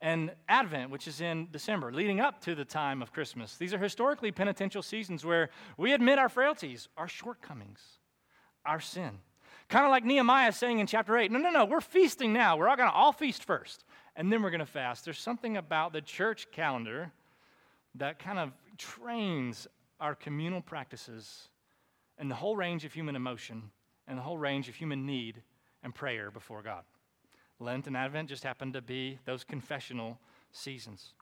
And 0.02 0.32
Advent, 0.50 0.90
which 0.90 1.08
is 1.08 1.22
in 1.22 1.48
December, 1.52 1.92
leading 1.92 2.20
up 2.20 2.42
to 2.42 2.56
the 2.56 2.66
time 2.66 3.02
of 3.02 3.12
Christmas. 3.12 3.58
These 3.58 3.74
are 3.74 3.78
historically 3.78 4.32
penitential 4.32 4.82
seasons 4.82 5.24
where 5.24 5.50
we 5.78 5.94
admit 5.94 6.20
our 6.20 6.30
frailties, 6.30 6.88
our 6.98 7.08
shortcomings, 7.08 7.82
our 8.66 8.80
sin. 8.80 9.20
Kind 9.70 9.86
of 9.86 9.92
like 9.92 10.06
Nehemiah 10.06 10.52
saying 10.52 10.80
in 10.80 10.88
chapter 10.88 11.18
8 11.18 11.32
no, 11.32 11.40
no, 11.40 11.50
no, 11.50 11.66
we're 11.66 11.82
feasting 11.82 12.32
now. 12.32 12.58
We're 12.58 12.70
all 12.70 12.78
going 12.78 12.90
to 12.90 12.96
all 12.96 13.12
feast 13.12 13.44
first, 13.44 13.84
and 14.18 14.34
then 14.34 14.42
we're 14.42 14.50
going 14.50 14.60
to 14.60 14.66
fast. 14.66 15.06
There's 15.06 15.20
something 15.20 15.56
about 15.56 15.94
the 15.94 16.02
church 16.02 16.48
calendar 16.52 17.12
that 17.96 18.18
kind 18.18 18.40
of 18.40 18.52
trains 18.78 19.68
our 20.00 20.16
communal 20.16 20.62
practices 20.62 21.48
and 22.18 22.30
the 22.30 22.36
whole 22.36 22.58
range 22.58 22.84
of 22.84 22.94
human 22.94 23.16
emotion 23.16 23.70
and 24.08 24.18
the 24.18 24.24
whole 24.24 24.38
range 24.38 24.68
of 24.68 24.76
human 24.76 25.06
need 25.06 25.44
and 25.84 25.94
prayer 25.94 26.32
before 26.32 26.64
God. 26.64 26.84
Lent 27.60 27.88
and 27.88 27.96
Advent 27.96 28.30
just 28.30 28.44
happen 28.44 28.74
to 28.74 28.82
be 28.82 29.20
those 29.26 29.44
confessional 29.44 30.18
seasons. 30.52 31.14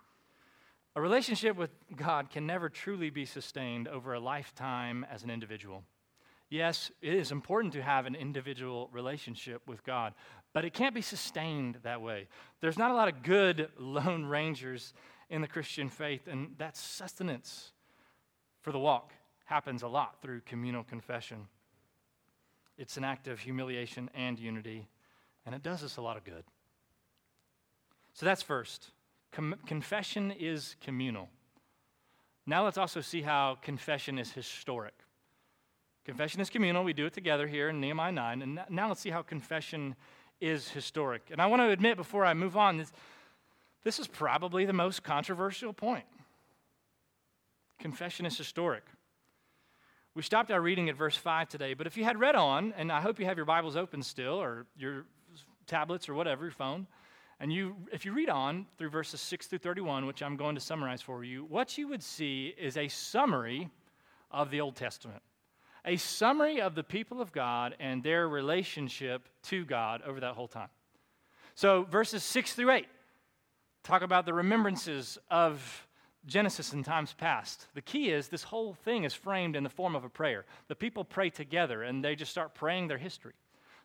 A 0.96 1.02
relationship 1.02 1.58
with 1.58 1.72
God 1.96 2.30
can 2.30 2.48
never 2.48 2.70
truly 2.70 3.10
be 3.10 3.25
sustained 3.25 3.90
over 3.90 4.14
a 4.14 4.20
lifetime 4.20 5.06
as 5.12 5.24
an 5.24 5.30
individual. 5.30 5.84
Yes, 6.55 6.89
it 7.01 7.13
is 7.13 7.33
important 7.33 7.74
to 7.74 7.81
have 7.81 8.05
an 8.05 8.15
individual 8.15 8.89
relationship 8.93 9.67
with 9.67 9.83
God, 9.83 10.13
but 10.53 10.63
it 10.63 10.74
can't 10.74 10.95
be 10.95 11.01
sustained 11.01 11.79
that 11.83 12.01
way. 12.01 12.29
There's 12.62 12.77
not 12.77 12.91
a 12.91 12.93
lot 12.93 13.09
of 13.09 13.24
good 13.24 13.67
lone 13.77 14.24
rangers 14.24 14.93
in 15.29 15.41
the 15.41 15.50
Christian 15.50 15.89
faith, 15.89 16.27
and 16.27 16.55
that 16.57 16.77
sustenance 16.77 17.74
for 18.62 18.71
the 18.71 18.79
walk 18.79 19.12
happens 19.43 19.83
a 19.83 19.88
lot 19.89 20.21
through 20.21 20.41
communal 20.45 20.85
confession. 20.85 21.47
It's 22.77 22.95
an 22.95 23.03
act 23.03 23.27
of 23.27 23.41
humiliation 23.41 24.09
and 24.15 24.39
unity, 24.39 24.88
and 25.45 25.53
it 25.53 25.62
does 25.62 25.83
us 25.83 25.97
a 25.97 26.01
lot 26.01 26.15
of 26.15 26.24
good. 26.24 26.45
So 28.13 28.25
that's 28.25 28.41
first. 28.41 28.91
Com- 29.33 29.55
confession 29.65 30.31
is 30.31 30.77
communal. 30.79 31.27
Now 32.45 32.63
let's 32.63 32.77
also 32.77 33.01
see 33.01 33.24
how 33.24 33.57
confession 33.62 34.17
is 34.17 34.31
historic. 34.31 34.93
Confession 36.05 36.39
is 36.39 36.51
communal. 36.51 36.83
We 36.83 36.93
do 36.93 37.07
it 37.07 37.13
together 37.13 37.47
here 37.47 37.69
in 37.69 37.81
Nehemiah 37.81 38.12
9. 38.12 38.41
And 38.43 38.59
now 38.69 38.88
let's 38.88 39.01
see 39.01 39.09
how 39.09 39.24
confession 39.24 39.95
is 40.39 40.69
historic. 40.69 41.24
And 41.31 41.41
I 41.41 41.47
want 41.47 41.62
to 41.63 41.69
admit 41.69 41.97
before 41.97 42.25
I 42.25 42.35
move 42.35 42.55
on, 42.55 42.77
this, 42.77 42.91
this 43.83 44.00
is 44.00 44.07
probably 44.07 44.65
the 44.65 44.74
most 44.74 45.03
controversial 45.03 45.74
point. 45.74 46.05
Confession 47.79 48.25
is 48.27 48.38
historic. 48.38 48.83
We 50.13 50.21
stopped 50.21 50.51
our 50.51 50.62
reading 50.62 50.89
at 50.89 50.95
verse 50.95 51.17
5 51.17 51.50
today, 51.50 51.74
but 51.74 51.88
if 51.88 51.97
you 51.97 52.03
had 52.03 52.19
read 52.19 52.35
on, 52.35 52.74
and 52.77 52.91
I 52.91 53.01
hope 53.01 53.19
you 53.19 53.25
have 53.25 53.35
your 53.35 53.45
Bibles 53.45 53.75
open 53.75 54.01
still, 54.01 54.41
or 54.41 54.65
your 54.77 55.05
tablets, 55.67 56.07
or 56.07 56.13
whatever, 56.13 56.45
your 56.45 56.51
phone, 56.51 56.88
and 57.39 57.51
you, 57.51 57.75
if 57.91 58.05
you 58.05 58.13
read 58.13 58.29
on 58.29 58.65
through 58.77 58.89
verses 58.89 59.19
6 59.19 59.47
through 59.47 59.59
31, 59.59 60.05
which 60.05 60.24
I'm 60.24 60.38
going 60.38 60.55
to 60.55 60.62
summarize 60.62 61.01
for 61.01 61.24
you, 61.24 61.43
what 61.43 61.77
you 61.77 61.88
would 61.89 62.01
see 62.01 62.53
is 62.57 62.77
a 62.77 62.88
summary 62.88 63.69
of 64.31 64.51
the 64.51 64.62
Old 64.62 64.75
Testament, 64.75 65.21
a 65.86 65.98
summary 65.98 66.60
of 66.60 66.75
the 66.75 66.84
people 66.84 67.22
of 67.22 67.32
God 67.32 67.75
and 67.80 68.04
their 68.04 68.27
relationship 68.27 69.30
to 69.44 69.63
God 69.65 70.01
over 70.06 70.20
that 70.20 70.34
whole 70.34 70.48
time. 70.48 70.70
So, 71.54 71.84
verses 71.84 72.24
6 72.24 72.54
through 72.54 72.72
8 72.72 72.88
talk 73.84 74.01
about 74.01 74.25
the 74.25 74.34
remembrances 74.34 75.18
of 75.30 75.88
Genesis 76.25 76.74
in 76.74 76.84
times 76.84 77.13
past. 77.13 77.68
The 77.75 77.82
key 77.82 78.10
is 78.10 78.30
this 78.30 78.44
whole 78.44 78.74
thing 78.74 79.04
is 79.04 79.13
framed 79.13 79.56
in 79.56 79.63
the 79.63 79.70
form 79.70 79.96
of 79.96 80.04
a 80.04 80.10
prayer. 80.10 80.46
The 80.68 80.75
people 80.75 81.06
pray 81.06 81.30
together 81.30 81.84
and 81.84 82.04
they 82.04 82.15
just 82.15 82.32
start 82.32 82.56
praying 82.56 82.88
their 82.88 82.98
history. 82.98 83.34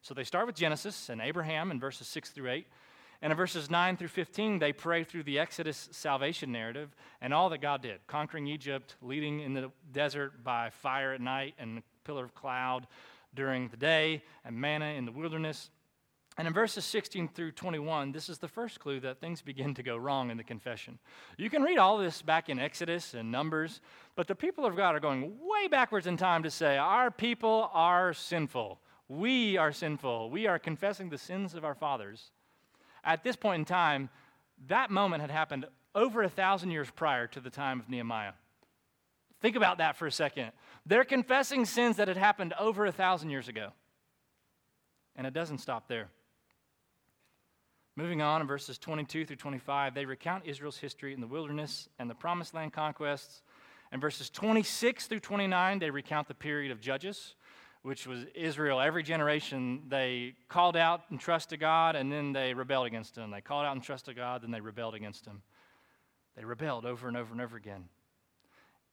So 0.00 0.14
they 0.14 0.24
start 0.24 0.46
with 0.46 0.56
Genesis 0.56 1.10
and 1.10 1.20
Abraham 1.20 1.70
in 1.70 1.78
verses 1.78 2.06
6 2.08 2.30
through 2.30 2.50
8. 2.50 2.66
And 3.22 3.30
in 3.30 3.36
verses 3.36 3.70
9 3.70 3.98
through 3.98 4.08
15, 4.08 4.58
they 4.58 4.72
pray 4.72 5.04
through 5.04 5.24
the 5.24 5.38
Exodus 5.38 5.90
salvation 5.92 6.50
narrative 6.50 6.96
and 7.20 7.34
all 7.34 7.50
that 7.50 7.60
God 7.60 7.82
did 7.82 7.98
conquering 8.06 8.46
Egypt, 8.46 8.96
leading 9.02 9.40
in 9.40 9.52
the 9.52 9.70
desert 9.92 10.42
by 10.42 10.70
fire 10.70 11.12
at 11.12 11.20
night 11.20 11.54
and 11.58 11.82
pillar 12.04 12.24
of 12.24 12.34
cloud 12.34 12.86
during 13.34 13.68
the 13.68 13.76
day, 13.76 14.22
and 14.44 14.56
manna 14.56 14.86
in 14.86 15.04
the 15.04 15.12
wilderness. 15.12 15.70
And 16.36 16.46
in 16.48 16.54
verses 16.54 16.84
16 16.84 17.28
through 17.28 17.52
21, 17.52 18.12
this 18.12 18.28
is 18.28 18.38
the 18.38 18.48
first 18.48 18.80
clue 18.80 19.00
that 19.00 19.20
things 19.20 19.42
begin 19.42 19.74
to 19.74 19.82
go 19.82 19.96
wrong 19.96 20.30
in 20.30 20.36
the 20.36 20.44
confession. 20.44 20.98
You 21.36 21.50
can 21.50 21.62
read 21.62 21.78
all 21.78 21.98
this 21.98 22.22
back 22.22 22.48
in 22.48 22.58
Exodus 22.58 23.14
and 23.14 23.30
Numbers, 23.30 23.80
but 24.16 24.26
the 24.26 24.34
people 24.34 24.64
of 24.64 24.76
God 24.76 24.94
are 24.94 25.00
going 25.00 25.36
way 25.40 25.68
backwards 25.68 26.06
in 26.06 26.16
time 26.16 26.42
to 26.44 26.50
say, 26.50 26.78
Our 26.78 27.10
people 27.10 27.70
are 27.72 28.14
sinful. 28.14 28.80
We 29.08 29.56
are 29.56 29.72
sinful. 29.72 30.30
We 30.30 30.46
are 30.46 30.58
confessing 30.58 31.10
the 31.10 31.18
sins 31.18 31.54
of 31.54 31.64
our 31.64 31.74
fathers. 31.74 32.30
At 33.04 33.24
this 33.24 33.36
point 33.36 33.60
in 33.60 33.64
time, 33.64 34.08
that 34.68 34.90
moment 34.90 35.20
had 35.20 35.30
happened 35.30 35.66
over 35.94 36.22
a 36.22 36.28
thousand 36.28 36.70
years 36.70 36.88
prior 36.94 37.26
to 37.26 37.40
the 37.40 37.50
time 37.50 37.80
of 37.80 37.88
Nehemiah. 37.88 38.32
Think 39.40 39.56
about 39.56 39.78
that 39.78 39.96
for 39.96 40.06
a 40.06 40.12
second. 40.12 40.52
They're 40.86 41.04
confessing 41.04 41.64
sins 41.64 41.96
that 41.96 42.08
had 42.08 42.16
happened 42.16 42.52
over 42.58 42.86
a 42.86 42.92
thousand 42.92 43.30
years 43.30 43.48
ago. 43.48 43.70
And 45.16 45.26
it 45.26 45.32
doesn't 45.32 45.58
stop 45.58 45.88
there. 45.88 46.08
Moving 47.96 48.22
on 48.22 48.40
in 48.40 48.46
verses 48.46 48.78
22 48.78 49.26
through 49.26 49.36
25, 49.36 49.94
they 49.94 50.04
recount 50.04 50.46
Israel's 50.46 50.78
history 50.78 51.12
in 51.12 51.20
the 51.20 51.26
wilderness 51.26 51.88
and 51.98 52.08
the 52.08 52.14
promised 52.14 52.54
land 52.54 52.72
conquests. 52.72 53.42
In 53.92 54.00
verses 54.00 54.30
26 54.30 55.06
through 55.06 55.20
29, 55.20 55.78
they 55.78 55.90
recount 55.90 56.28
the 56.28 56.34
period 56.34 56.70
of 56.70 56.80
Judges, 56.80 57.34
which 57.82 58.06
was 58.06 58.24
Israel. 58.34 58.80
Every 58.80 59.02
generation, 59.02 59.82
they 59.88 60.34
called 60.48 60.76
out 60.76 61.02
and 61.10 61.18
trusted 61.18 61.60
God, 61.60 61.96
and 61.96 62.12
then 62.12 62.32
they 62.32 62.54
rebelled 62.54 62.86
against 62.86 63.16
Him. 63.18 63.30
They 63.30 63.40
called 63.40 63.66
out 63.66 63.72
and 63.72 63.82
trusted 63.82 64.16
God, 64.16 64.42
then 64.42 64.50
they 64.50 64.60
rebelled 64.60 64.94
against 64.94 65.26
Him. 65.26 65.42
They 66.36 66.44
rebelled 66.44 66.86
over 66.86 67.08
and 67.08 67.16
over 67.16 67.32
and 67.32 67.40
over 67.40 67.56
again. 67.56 67.88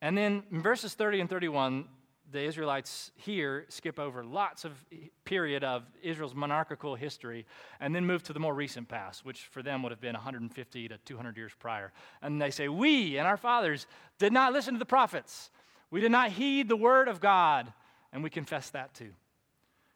And 0.01 0.17
then 0.17 0.43
in 0.51 0.61
verses 0.61 0.93
30 0.93 1.21
and 1.21 1.29
31, 1.29 1.85
the 2.31 2.43
Israelites 2.43 3.11
here 3.15 3.65
skip 3.69 3.99
over 3.99 4.23
lots 4.23 4.65
of 4.65 4.73
eh, 4.91 5.07
period 5.23 5.63
of 5.63 5.83
Israel's 6.01 6.35
monarchical 6.35 6.95
history 6.95 7.45
and 7.79 7.95
then 7.95 8.05
move 8.05 8.21
to 8.23 8.33
the 8.33 8.39
more 8.39 8.53
recent 8.53 8.89
past, 8.89 9.25
which 9.25 9.43
for 9.43 9.63
them 9.63 9.81
would 9.83 9.91
have 9.91 10.01
been 10.01 10.13
150 10.13 10.87
to 10.89 10.97
200 10.97 11.37
years 11.37 11.53
prior. 11.57 11.93
And 12.21 12.41
they 12.41 12.51
say, 12.51 12.67
We 12.67 13.17
and 13.17 13.27
our 13.27 13.37
fathers 13.37 13.87
did 14.19 14.33
not 14.33 14.53
listen 14.53 14.73
to 14.73 14.79
the 14.79 14.85
prophets. 14.85 15.51
We 15.89 16.01
did 16.01 16.11
not 16.11 16.31
heed 16.31 16.67
the 16.67 16.75
word 16.75 17.07
of 17.07 17.21
God. 17.21 17.71
And 18.11 18.23
we 18.23 18.29
confess 18.29 18.69
that 18.71 18.93
too. 18.93 19.11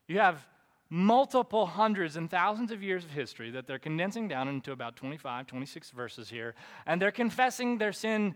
You 0.08 0.20
have 0.20 0.46
multiple 0.90 1.66
hundreds 1.66 2.18
and 2.18 2.30
thousands 2.30 2.72
of 2.72 2.84
years 2.84 3.06
of 3.06 3.12
history 3.12 3.50
that 3.52 3.66
they're 3.66 3.80
condensing 3.80 4.28
down 4.28 4.50
into 4.50 4.74
about 4.74 4.98
25, 4.98 5.48
26 5.48 5.92
verses 5.92 6.30
here. 6.30 6.54
And 6.86 7.02
they're 7.02 7.12
confessing 7.12 7.78
their 7.78 7.94
sin 7.94 8.36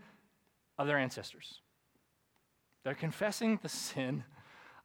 of 0.77 0.88
their 0.88 0.98
ancestors. 0.98 1.62
They're 2.84 2.94
confessing 2.94 3.60
the 3.62 3.70
sin 3.70 4.24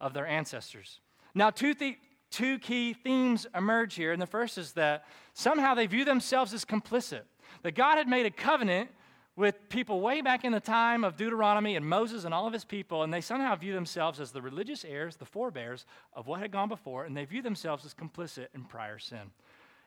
of 0.01 0.15
their 0.15 0.27
ancestors. 0.27 1.01
Now, 1.35 1.51
two, 1.51 1.75
th- 1.75 1.99
two 2.31 2.59
key 2.59 2.95
themes 2.95 3.47
emerge 3.55 3.95
here. 3.95 4.13
And 4.13 4.21
the 4.21 4.27
first 4.27 4.57
is 4.59 4.73
that 4.73 5.05
somehow 5.35 5.75
they 5.75 5.87
view 5.87 6.05
themselves 6.05 6.55
as 6.55 6.65
complicit. 6.65 7.23
That 7.63 7.73
God 7.73 7.99
had 7.99 8.09
made 8.09 8.27
a 8.27 8.31
covenant 8.31 8.91
with 9.37 9.69
people 9.69 10.01
way 10.01 10.21
back 10.21 10.45
in 10.45 10.53
the 10.53 10.61
time 10.61 11.05
of 11.05 11.17
Deuteronomy 11.17 11.77
and 11.77 11.87
Moses 11.87 12.25
and 12.25 12.35
all 12.35 12.47
of 12.47 12.53
his 12.53 12.65
people, 12.65 13.03
and 13.03 13.13
they 13.13 13.21
somehow 13.21 13.55
view 13.57 13.73
themselves 13.73 14.21
as 14.21 14.33
the 14.33 14.43
religious 14.43 14.85
heirs, 14.85 15.17
the 15.17 15.25
forebears 15.25 15.87
of 16.15 16.27
what 16.27 16.41
had 16.41 16.51
gone 16.51 16.69
before, 16.69 17.05
and 17.05 17.17
they 17.17 17.25
view 17.25 17.41
themselves 17.41 17.85
as 17.85 17.95
complicit 17.95 18.49
in 18.55 18.65
prior 18.65 18.99
sin. 18.99 19.31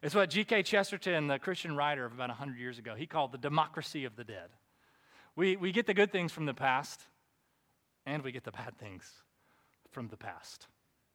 It's 0.01 0.15
what 0.15 0.29
G.K. 0.29 0.63
Chesterton, 0.63 1.27
the 1.27 1.39
Christian 1.39 1.75
writer 1.75 2.05
of 2.05 2.13
about 2.13 2.29
100 2.29 2.57
years 2.57 2.79
ago, 2.79 2.95
he 2.95 3.05
called 3.05 3.31
the 3.31 3.38
democracy 3.38 4.05
of 4.05 4.15
the 4.15 4.24
dead. 4.24 4.50
We, 5.35 5.55
we 5.55 5.71
get 5.71 5.87
the 5.87 5.93
good 5.93 6.11
things 6.11 6.31
from 6.31 6.45
the 6.45 6.53
past, 6.53 7.01
and 8.05 8.23
we 8.23 8.31
get 8.31 8.43
the 8.43 8.51
bad 8.51 8.77
things 8.77 9.09
from 9.91 10.07
the 10.07 10.17
past. 10.17 10.67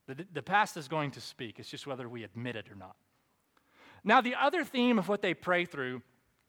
The, 0.06 0.26
the 0.32 0.42
past 0.42 0.76
is 0.76 0.88
going 0.88 1.12
to 1.12 1.20
speak, 1.20 1.58
it's 1.58 1.68
just 1.68 1.86
whether 1.86 2.08
we 2.08 2.24
admit 2.24 2.56
it 2.56 2.70
or 2.70 2.74
not. 2.74 2.96
Now, 4.04 4.20
the 4.20 4.34
other 4.36 4.64
theme 4.64 4.98
of 4.98 5.08
what 5.08 5.22
they 5.22 5.34
pray 5.34 5.64
through, 5.64 6.02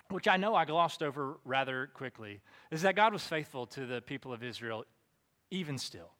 which 0.09 0.27
I 0.27 0.37
know 0.37 0.55
I 0.55 0.65
glossed 0.65 1.03
over 1.03 1.37
rather 1.43 1.89
quickly, 1.93 2.41
is 2.71 2.83
that 2.83 2.95
God 2.95 3.13
was 3.13 3.23
faithful 3.23 3.65
to 3.67 3.85
the 3.85 4.01
people 4.01 4.31
of 4.31 4.43
Israel 4.43 4.85
even 5.51 5.77
still. 5.77 6.11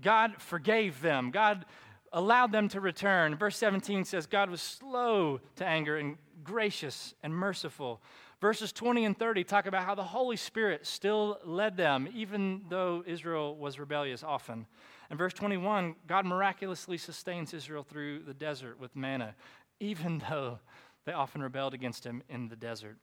God 0.00 0.34
forgave 0.38 1.02
them. 1.02 1.30
God 1.30 1.66
allowed 2.12 2.52
them 2.52 2.68
to 2.68 2.80
return. 2.80 3.36
Verse 3.36 3.56
17 3.56 4.04
says 4.04 4.26
God 4.26 4.50
was 4.50 4.62
slow 4.62 5.40
to 5.56 5.66
anger 5.66 5.96
and 5.96 6.16
gracious 6.42 7.14
and 7.22 7.34
merciful. 7.34 8.00
Verses 8.42 8.72
20 8.72 9.04
and 9.04 9.16
30 9.16 9.44
talk 9.44 9.66
about 9.66 9.84
how 9.84 9.94
the 9.94 10.02
Holy 10.02 10.36
Spirit 10.36 10.84
still 10.84 11.38
led 11.44 11.76
them, 11.76 12.08
even 12.12 12.62
though 12.68 13.04
Israel 13.06 13.54
was 13.54 13.78
rebellious 13.78 14.24
often. 14.24 14.66
In 15.12 15.16
verse 15.16 15.32
21, 15.32 15.94
God 16.08 16.26
miraculously 16.26 16.98
sustains 16.98 17.54
Israel 17.54 17.84
through 17.84 18.24
the 18.24 18.34
desert 18.34 18.80
with 18.80 18.96
manna, 18.96 19.36
even 19.78 20.20
though 20.28 20.58
they 21.04 21.12
often 21.12 21.40
rebelled 21.40 21.72
against 21.72 22.04
him 22.04 22.20
in 22.28 22.48
the 22.48 22.56
desert. 22.56 22.96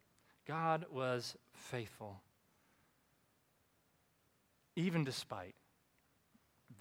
God 0.46 0.86
was 0.91 1.38
faithful, 1.53 2.19
even 4.75 5.05
despite 5.05 5.55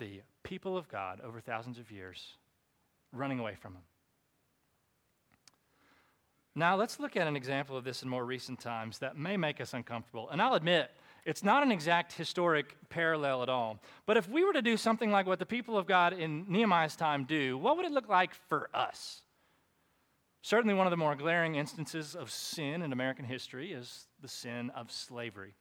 the 0.01 0.23
people 0.43 0.77
of 0.77 0.89
God 0.89 1.21
over 1.21 1.41
thousands 1.41 1.79
of 1.79 1.93
years 1.93 2.33
running 3.13 3.39
away 3.39 3.55
from 3.55 3.75
him. 3.75 3.83
Now, 6.59 6.75
let's 6.75 6.99
look 6.99 7.17
at 7.17 7.29
an 7.29 7.37
example 7.37 7.77
of 7.77 7.85
this 7.85 8.03
in 8.03 8.09
more 8.09 8.25
recent 8.25 8.59
times 8.59 8.99
that 8.99 9.17
may 9.17 9.37
make 9.37 9.61
us 9.61 9.75
uncomfortable. 9.75 10.29
And 10.29 10.43
I'll 10.43 10.55
admit, 10.55 10.91
it's 11.25 11.45
not 11.45 11.63
an 11.63 11.71
exact 11.71 12.15
historic 12.15 12.75
parallel 12.89 13.45
at 13.45 13.49
all. 13.49 13.79
But 14.07 14.17
if 14.17 14.29
we 14.29 14.45
were 14.45 14.53
to 14.53 14.63
do 14.63 14.77
something 14.77 15.13
like 15.13 15.25
what 15.25 15.39
the 15.39 15.47
people 15.47 15.79
of 15.79 15.87
God 15.87 16.13
in 16.13 16.47
Nehemiah's 16.49 16.97
time 16.97 17.25
do, 17.25 17.57
what 17.57 17.77
would 17.77 17.87
it 17.87 17.93
look 17.93 18.09
like 18.09 18.35
for 18.49 18.71
us? 18.75 19.23
Certainly, 20.43 20.75
one 20.75 20.89
of 20.89 20.91
the 20.91 20.97
more 20.97 21.15
glaring 21.15 21.55
instances 21.55 22.17
of 22.17 22.29
sin 22.29 22.83
in 22.83 22.93
American 22.93 23.25
history 23.25 23.73
is 23.73 24.09
the 24.21 24.29
sin 24.29 24.71
of 24.71 24.91
slavery. 24.91 25.55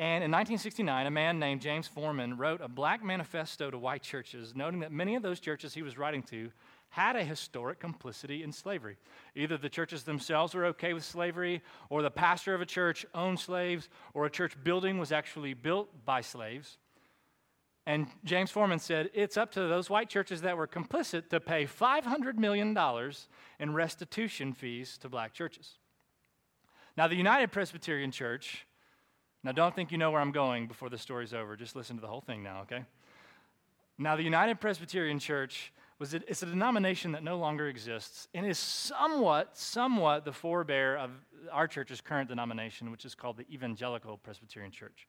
And 0.00 0.24
in 0.24 0.30
1969, 0.30 1.06
a 1.06 1.10
man 1.10 1.38
named 1.38 1.60
James 1.60 1.86
Forman 1.86 2.38
wrote 2.38 2.60
a 2.60 2.68
black 2.68 3.04
manifesto 3.04 3.70
to 3.70 3.78
white 3.78 4.02
churches, 4.02 4.54
noting 4.56 4.80
that 4.80 4.90
many 4.90 5.14
of 5.14 5.22
those 5.22 5.38
churches 5.38 5.74
he 5.74 5.82
was 5.82 5.98
writing 5.98 6.22
to 6.24 6.50
had 6.90 7.16
a 7.16 7.24
historic 7.24 7.78
complicity 7.78 8.42
in 8.42 8.52
slavery. 8.52 8.96
Either 9.34 9.56
the 9.56 9.68
churches 9.68 10.02
themselves 10.02 10.54
were 10.54 10.66
okay 10.66 10.92
with 10.92 11.04
slavery, 11.04 11.62
or 11.88 12.02
the 12.02 12.10
pastor 12.10 12.54
of 12.54 12.60
a 12.60 12.66
church 12.66 13.06
owned 13.14 13.38
slaves, 13.38 13.88
or 14.12 14.26
a 14.26 14.30
church 14.30 14.56
building 14.62 14.98
was 14.98 15.12
actually 15.12 15.54
built 15.54 15.88
by 16.04 16.20
slaves. 16.20 16.78
And 17.86 18.08
James 18.24 18.50
Forman 18.50 18.80
said 18.80 19.10
it's 19.14 19.36
up 19.36 19.52
to 19.52 19.60
those 19.60 19.88
white 19.88 20.08
churches 20.08 20.42
that 20.42 20.56
were 20.56 20.66
complicit 20.66 21.28
to 21.30 21.40
pay 21.40 21.64
$500 21.64 22.36
million 22.36 22.76
in 23.58 23.74
restitution 23.74 24.52
fees 24.52 24.98
to 24.98 25.08
black 25.08 25.32
churches. 25.32 25.78
Now, 26.96 27.06
the 27.08 27.16
United 27.16 27.52
Presbyterian 27.52 28.10
Church, 28.10 28.66
now 29.42 29.52
don't 29.52 29.74
think 29.74 29.92
you 29.92 29.98
know 29.98 30.10
where 30.10 30.20
I'm 30.20 30.32
going 30.32 30.66
before 30.66 30.90
the 30.90 30.98
story's 30.98 31.32
over. 31.32 31.56
Just 31.56 31.74
listen 31.76 31.96
to 31.96 32.02
the 32.02 32.08
whole 32.08 32.20
thing 32.20 32.42
now, 32.42 32.62
okay? 32.62 32.84
Now, 33.96 34.16
the 34.16 34.22
United 34.22 34.60
Presbyterian 34.60 35.18
Church 35.18 35.72
was 36.00 36.14
it, 36.14 36.24
it's 36.26 36.42
a 36.42 36.46
denomination 36.46 37.12
that 37.12 37.22
no 37.22 37.36
longer 37.36 37.68
exists 37.68 38.26
and 38.34 38.46
is 38.46 38.58
somewhat, 38.58 39.56
somewhat 39.56 40.24
the 40.24 40.32
forebear 40.32 40.96
of 40.96 41.10
our 41.52 41.68
church's 41.68 42.00
current 42.00 42.30
denomination, 42.30 42.90
which 42.90 43.04
is 43.04 43.14
called 43.14 43.36
the 43.36 43.46
Evangelical 43.52 44.16
Presbyterian 44.16 44.72
Church. 44.72 45.06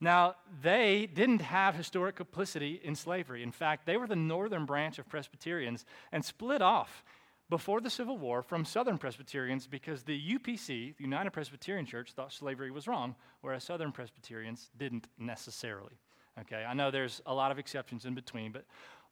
Now, 0.00 0.36
they 0.62 1.06
didn't 1.12 1.42
have 1.42 1.74
historic 1.74 2.16
complicity 2.16 2.80
in 2.82 2.94
slavery. 2.94 3.42
In 3.42 3.52
fact, 3.52 3.84
they 3.84 3.96
were 3.96 4.06
the 4.06 4.16
northern 4.16 4.64
branch 4.64 4.98
of 4.98 5.08
Presbyterians 5.08 5.84
and 6.12 6.24
split 6.24 6.62
off 6.62 7.04
before 7.50 7.80
the 7.80 7.90
Civil 7.90 8.16
War 8.16 8.42
from 8.42 8.64
Southern 8.64 8.98
Presbyterians 8.98 9.66
because 9.66 10.04
the 10.04 10.18
UPC, 10.18 10.96
the 10.96 11.04
United 11.04 11.32
Presbyterian 11.32 11.84
Church, 11.84 12.12
thought 12.12 12.32
slavery 12.32 12.70
was 12.70 12.86
wrong, 12.86 13.16
whereas 13.40 13.64
Southern 13.64 13.92
Presbyterians 13.92 14.70
didn't 14.78 15.08
necessarily. 15.18 15.98
Okay, 16.40 16.64
I 16.66 16.72
know 16.72 16.90
there's 16.90 17.20
a 17.26 17.34
lot 17.34 17.50
of 17.50 17.58
exceptions 17.58 18.06
in 18.06 18.14
between, 18.14 18.52
but 18.52 18.64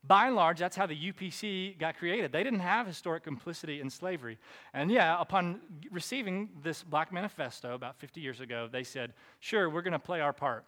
by 0.06 0.26
and 0.26 0.36
large, 0.36 0.58
that's 0.58 0.76
how 0.76 0.86
the 0.86 0.96
UPC 0.96 1.78
got 1.78 1.98
created. 1.98 2.32
They 2.32 2.42
didn't 2.42 2.60
have 2.60 2.86
historic 2.86 3.22
complicity 3.22 3.80
in 3.80 3.90
slavery. 3.90 4.38
And 4.72 4.90
yeah, 4.90 5.20
upon 5.20 5.60
receiving 5.90 6.48
this 6.62 6.82
Black 6.82 7.12
Manifesto 7.12 7.74
about 7.74 7.98
50 7.98 8.20
years 8.20 8.40
ago, 8.40 8.68
they 8.70 8.82
said, 8.82 9.12
sure, 9.40 9.68
we're 9.68 9.82
going 9.82 9.92
to 9.92 9.98
play 9.98 10.20
our 10.20 10.32
part. 10.32 10.64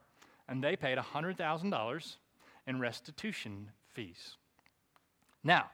And 0.49 0.63
they 0.63 0.77
paid 0.77 0.99
$100,000 0.99 2.17
in 2.67 2.81
restitution 2.81 3.71
fees. 3.89 4.37
Now, 5.43 5.71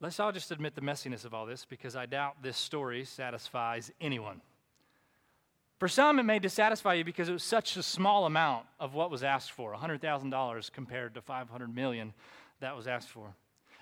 let's 0.00 0.20
all 0.20 0.30
just 0.30 0.52
admit 0.52 0.76
the 0.76 0.80
messiness 0.80 1.24
of 1.24 1.34
all 1.34 1.46
this 1.46 1.64
because 1.64 1.96
I 1.96 2.06
doubt 2.06 2.42
this 2.42 2.56
story 2.56 3.04
satisfies 3.04 3.90
anyone. 4.00 4.40
For 5.78 5.86
some, 5.86 6.18
it 6.18 6.24
may 6.24 6.40
dissatisfy 6.40 6.94
you 6.94 7.04
because 7.04 7.28
it 7.28 7.32
was 7.32 7.44
such 7.44 7.76
a 7.76 7.84
small 7.84 8.26
amount 8.26 8.66
of 8.80 8.94
what 8.94 9.12
was 9.12 9.22
asked 9.22 9.52
for 9.52 9.72
$100,000 9.74 10.72
compared 10.72 11.14
to 11.14 11.22
500 11.22 11.74
million 11.74 12.14
that 12.60 12.76
was 12.76 12.88
asked 12.88 13.08
for. 13.08 13.34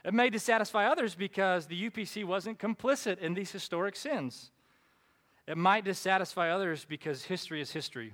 It 0.04 0.12
may 0.12 0.28
dissatisfy 0.28 0.86
others 0.86 1.14
because 1.14 1.66
the 1.66 1.88
UPC 1.88 2.24
wasn't 2.24 2.58
complicit 2.58 3.18
in 3.18 3.32
these 3.32 3.50
historic 3.50 3.96
sins. 3.96 4.50
It 5.46 5.56
might 5.56 5.84
dissatisfy 5.84 6.50
others 6.50 6.84
because 6.84 7.24
history 7.24 7.62
is 7.62 7.70
history, 7.70 8.12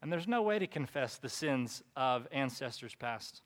and 0.00 0.10
there's 0.10 0.26
no 0.26 0.40
way 0.40 0.58
to 0.58 0.66
confess 0.66 1.18
the 1.18 1.28
sins 1.28 1.82
of 1.96 2.26
ancestors 2.32 2.94
past. 2.94 3.42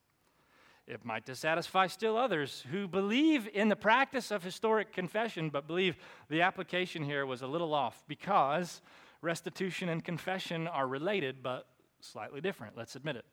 It 0.87 1.05
might 1.05 1.27
dissatisfy 1.27 1.89
still 1.89 2.17
others 2.17 2.65
who 2.71 2.87
believe 2.87 3.49
in 3.53 3.69
the 3.69 3.77
practice 3.77 4.31
of 4.31 4.45
historic 4.45 4.93
confession, 4.93 5.49
but 5.49 5.67
believe 5.67 5.97
the 6.29 6.43
application 6.43 7.03
here 7.03 7.27
was 7.27 7.43
a 7.43 7.47
little 7.47 7.75
off 7.75 8.05
because 8.07 8.81
restitution 9.23 9.89
and 9.89 10.05
confession 10.05 10.67
are 10.67 10.87
related, 10.87 11.43
but 11.43 11.67
slightly 12.01 12.41
different, 12.41 12.77
let's 12.77 12.97
admit 12.97 13.17
it. 13.17 13.25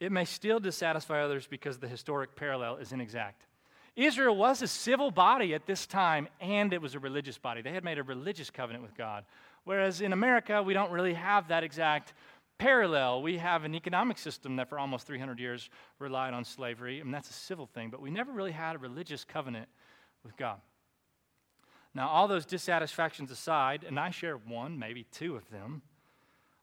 It 0.00 0.10
may 0.10 0.24
still 0.24 0.58
dissatisfy 0.58 1.22
others 1.22 1.46
because 1.46 1.78
the 1.78 1.86
historic 1.86 2.34
parallel 2.34 2.76
is 2.76 2.92
inexact. 2.92 3.46
Israel 3.94 4.34
was 4.34 4.62
a 4.62 4.66
civil 4.66 5.10
body 5.10 5.54
at 5.54 5.66
this 5.66 5.86
time, 5.86 6.28
and 6.40 6.72
it 6.72 6.80
was 6.80 6.94
a 6.94 6.98
religious 6.98 7.36
body. 7.36 7.60
They 7.60 7.72
had 7.72 7.84
made 7.84 7.98
a 7.98 8.02
religious 8.02 8.48
covenant 8.48 8.82
with 8.82 8.96
God. 8.96 9.24
Whereas 9.64 10.00
in 10.00 10.12
America, 10.12 10.62
we 10.62 10.72
don't 10.72 10.90
really 10.90 11.14
have 11.14 11.48
that 11.48 11.64
exact 11.64 12.14
parallel. 12.56 13.20
We 13.20 13.38
have 13.38 13.64
an 13.64 13.74
economic 13.74 14.16
system 14.16 14.56
that 14.56 14.68
for 14.68 14.78
almost 14.78 15.06
300 15.06 15.38
years 15.38 15.68
relied 15.98 16.32
on 16.32 16.44
slavery, 16.44 17.00
and 17.00 17.12
that's 17.12 17.28
a 17.28 17.34
civil 17.34 17.66
thing, 17.66 17.90
but 17.90 18.00
we 18.00 18.10
never 18.10 18.32
really 18.32 18.52
had 18.52 18.76
a 18.76 18.78
religious 18.78 19.24
covenant 19.24 19.68
with 20.24 20.36
God. 20.36 20.60
Now, 21.94 22.08
all 22.08 22.28
those 22.28 22.46
dissatisfactions 22.46 23.30
aside, 23.30 23.84
and 23.84 23.98
I 23.98 24.10
share 24.10 24.36
one, 24.36 24.78
maybe 24.78 25.06
two 25.10 25.36
of 25.36 25.48
them, 25.50 25.82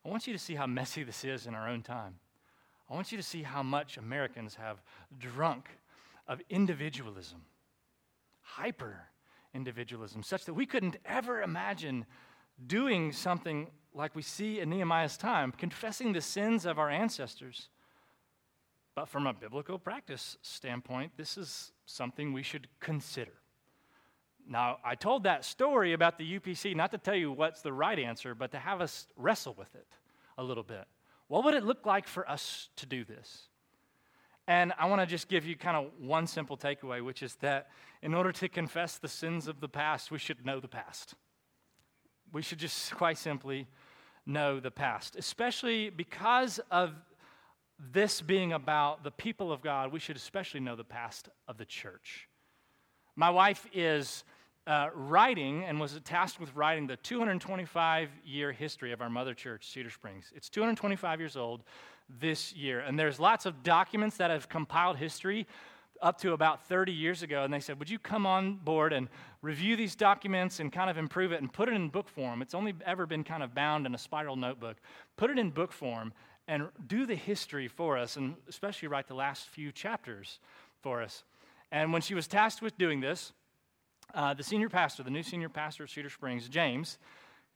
I 0.05 0.09
want 0.09 0.25
you 0.25 0.33
to 0.33 0.39
see 0.39 0.55
how 0.55 0.67
messy 0.67 1.03
this 1.03 1.25
is 1.25 1.47
in 1.47 1.53
our 1.53 1.67
own 1.67 1.81
time. 1.81 2.15
I 2.89 2.93
want 2.93 3.11
you 3.11 3.17
to 3.17 3.23
see 3.23 3.43
how 3.43 3.61
much 3.61 3.97
Americans 3.97 4.55
have 4.55 4.81
drunk 5.19 5.67
of 6.27 6.41
individualism, 6.49 7.41
hyper 8.41 9.01
individualism, 9.53 10.23
such 10.23 10.45
that 10.45 10.53
we 10.53 10.65
couldn't 10.65 10.95
ever 11.05 11.41
imagine 11.41 12.05
doing 12.65 13.11
something 13.11 13.67
like 13.93 14.15
we 14.15 14.21
see 14.21 14.59
in 14.61 14.69
Nehemiah's 14.69 15.17
time, 15.17 15.51
confessing 15.51 16.13
the 16.13 16.21
sins 16.21 16.65
of 16.65 16.79
our 16.79 16.89
ancestors. 16.89 17.67
But 18.95 19.09
from 19.09 19.27
a 19.27 19.33
biblical 19.33 19.77
practice 19.77 20.37
standpoint, 20.41 21.11
this 21.17 21.37
is 21.37 21.73
something 21.85 22.31
we 22.31 22.43
should 22.43 22.67
consider. 22.79 23.33
Now, 24.49 24.77
I 24.83 24.95
told 24.95 25.23
that 25.23 25.43
story 25.43 25.93
about 25.93 26.17
the 26.17 26.39
UPC 26.39 26.75
not 26.75 26.91
to 26.91 26.97
tell 26.97 27.15
you 27.15 27.31
what's 27.31 27.61
the 27.61 27.73
right 27.73 27.99
answer, 27.99 28.33
but 28.33 28.51
to 28.51 28.59
have 28.59 28.81
us 28.81 29.07
wrestle 29.17 29.55
with 29.57 29.73
it 29.75 29.87
a 30.37 30.43
little 30.43 30.63
bit. 30.63 30.85
What 31.27 31.43
would 31.43 31.53
it 31.53 31.63
look 31.63 31.85
like 31.85 32.07
for 32.07 32.29
us 32.29 32.69
to 32.77 32.85
do 32.85 33.03
this? 33.03 33.49
And 34.47 34.71
I 34.79 34.85
want 34.85 35.01
to 35.01 35.05
just 35.05 35.27
give 35.27 35.45
you 35.45 35.57
kind 35.57 35.75
of 35.75 35.91
one 35.99 36.25
simple 36.25 36.55
takeaway, 36.55 37.03
which 37.03 37.21
is 37.21 37.35
that 37.41 37.67
in 38.01 38.13
order 38.13 38.31
to 38.31 38.47
confess 38.47 38.97
the 38.97 39.09
sins 39.09 39.47
of 39.47 39.59
the 39.59 39.67
past, 39.67 40.09
we 40.09 40.19
should 40.19 40.45
know 40.45 40.61
the 40.61 40.69
past. 40.69 41.15
We 42.31 42.41
should 42.41 42.59
just 42.59 42.95
quite 42.95 43.17
simply 43.17 43.67
know 44.25 44.59
the 44.59 44.71
past, 44.71 45.15
especially 45.17 45.89
because 45.89 46.59
of 46.71 46.91
this 47.79 48.21
being 48.21 48.53
about 48.53 49.03
the 49.03 49.11
people 49.11 49.51
of 49.51 49.61
God, 49.61 49.91
we 49.91 49.99
should 49.99 50.15
especially 50.15 50.59
know 50.59 50.75
the 50.75 50.83
past 50.83 51.29
of 51.47 51.57
the 51.57 51.65
church. 51.65 52.27
My 53.15 53.29
wife 53.29 53.67
is 53.73 54.23
uh, 54.67 54.89
writing 54.93 55.63
and 55.63 55.79
was 55.79 55.99
tasked 56.03 56.39
with 56.39 56.53
writing 56.53 56.87
the 56.87 56.97
225 56.97 58.09
year 58.25 58.51
history 58.51 58.91
of 58.91 59.01
our 59.01 59.09
mother 59.09 59.33
church, 59.33 59.69
Cedar 59.69 59.89
Springs. 59.89 60.31
It's 60.35 60.49
225 60.49 61.19
years 61.19 61.37
old 61.37 61.63
this 62.19 62.53
year. 62.53 62.81
And 62.81 62.99
there's 62.99 63.19
lots 63.19 63.45
of 63.45 63.63
documents 63.63 64.17
that 64.17 64.29
have 64.29 64.49
compiled 64.49 64.97
history 64.97 65.47
up 66.01 66.19
to 66.19 66.33
about 66.33 66.67
30 66.67 66.91
years 66.91 67.23
ago. 67.23 67.43
And 67.43 67.53
they 67.53 67.61
said, 67.61 67.79
Would 67.79 67.89
you 67.89 67.97
come 67.97 68.25
on 68.25 68.55
board 68.55 68.91
and 68.91 69.07
review 69.41 69.77
these 69.77 69.95
documents 69.95 70.59
and 70.59 70.71
kind 70.71 70.89
of 70.89 70.97
improve 70.97 71.31
it 71.31 71.41
and 71.41 71.51
put 71.51 71.69
it 71.69 71.73
in 71.73 71.87
book 71.87 72.09
form? 72.09 72.41
It's 72.41 72.53
only 72.53 72.75
ever 72.85 73.05
been 73.05 73.23
kind 73.23 73.43
of 73.43 73.55
bound 73.55 73.85
in 73.85 73.95
a 73.95 73.97
spiral 73.97 74.35
notebook. 74.35 74.77
Put 75.15 75.29
it 75.29 75.39
in 75.39 75.49
book 75.49 75.71
form 75.71 76.11
and 76.47 76.67
do 76.85 77.05
the 77.05 77.15
history 77.15 77.67
for 77.67 77.97
us, 77.97 78.15
and 78.15 78.35
especially 78.47 78.87
write 78.87 79.07
the 79.07 79.15
last 79.15 79.47
few 79.47 79.71
chapters 79.71 80.39
for 80.81 81.01
us. 81.01 81.23
And 81.71 81.91
when 81.91 82.01
she 82.01 82.13
was 82.13 82.27
tasked 82.27 82.61
with 82.61 82.77
doing 82.77 83.01
this, 83.01 83.33
uh, 84.13 84.33
the 84.33 84.43
senior 84.43 84.69
pastor, 84.69 85.03
the 85.03 85.09
new 85.09 85.23
senior 85.23 85.49
pastor 85.49 85.83
of 85.83 85.89
Cedar 85.89 86.09
Springs, 86.09 86.47
James, 86.49 86.97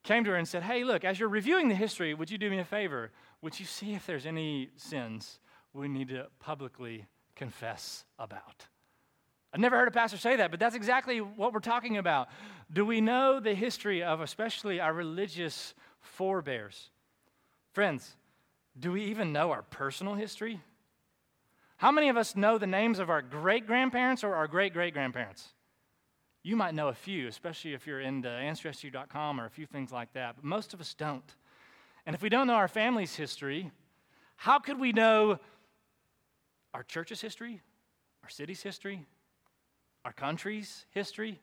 came 0.03 0.23
to 0.23 0.31
her 0.31 0.35
and 0.35 0.47
said, 0.47 0.63
Hey, 0.63 0.83
look, 0.83 1.03
as 1.03 1.19
you're 1.19 1.29
reviewing 1.29 1.69
the 1.69 1.75
history, 1.75 2.13
would 2.13 2.31
you 2.31 2.37
do 2.37 2.49
me 2.49 2.59
a 2.59 2.65
favor? 2.65 3.11
Would 3.41 3.59
you 3.59 3.65
see 3.65 3.93
if 3.93 4.05
there's 4.05 4.25
any 4.25 4.69
sins 4.75 5.39
we 5.73 5.87
need 5.87 6.09
to 6.09 6.27
publicly 6.39 7.07
confess 7.35 8.05
about. 8.19 8.67
I've 9.53 9.59
never 9.59 9.77
heard 9.77 9.87
a 9.87 9.91
pastor 9.91 10.17
say 10.17 10.37
that, 10.37 10.51
but 10.51 10.59
that's 10.59 10.75
exactly 10.75 11.19
what 11.19 11.53
we're 11.53 11.59
talking 11.59 11.97
about. 11.97 12.29
Do 12.71 12.85
we 12.85 13.01
know 13.01 13.39
the 13.39 13.53
history 13.53 14.03
of 14.03 14.21
especially 14.21 14.79
our 14.79 14.93
religious 14.93 15.73
forebears? 15.99 16.89
Friends, 17.73 18.15
do 18.79 18.93
we 18.93 19.05
even 19.05 19.33
know 19.33 19.51
our 19.51 19.63
personal 19.63 20.13
history? 20.13 20.61
How 21.77 21.91
many 21.91 22.09
of 22.09 22.17
us 22.17 22.35
know 22.35 22.57
the 22.57 22.67
names 22.67 22.99
of 22.99 23.09
our 23.09 23.21
great 23.21 23.67
grandparents 23.67 24.23
or 24.23 24.35
our 24.35 24.47
great 24.47 24.73
great 24.73 24.93
grandparents? 24.93 25.49
You 26.43 26.55
might 26.55 26.73
know 26.73 26.87
a 26.87 26.93
few, 26.93 27.27
especially 27.27 27.73
if 27.73 27.85
you're 27.85 28.01
into 28.01 28.29
ancestry.com 28.29 29.39
or 29.39 29.45
a 29.45 29.49
few 29.49 29.67
things 29.67 29.91
like 29.91 30.13
that, 30.13 30.35
but 30.37 30.43
most 30.43 30.73
of 30.73 30.81
us 30.81 30.93
don't. 30.93 31.35
And 32.05 32.15
if 32.15 32.21
we 32.23 32.29
don't 32.29 32.47
know 32.47 32.55
our 32.55 32.67
family's 32.67 33.15
history, 33.15 33.69
how 34.37 34.57
could 34.57 34.79
we 34.79 34.91
know 34.91 35.39
our 36.73 36.81
church's 36.83 37.21
history, 37.21 37.61
our 38.23 38.29
city's 38.29 38.63
history, 38.63 39.05
our 40.03 40.13
country's 40.13 40.85
history? 40.89 41.39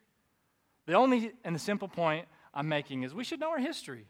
The 0.86 0.94
only 0.94 1.32
and 1.44 1.54
the 1.54 1.60
simple 1.60 1.86
point 1.86 2.26
I'm 2.52 2.68
making 2.68 3.04
is 3.04 3.14
we 3.14 3.22
should 3.22 3.38
know 3.38 3.50
our 3.50 3.58
history. 3.60 4.06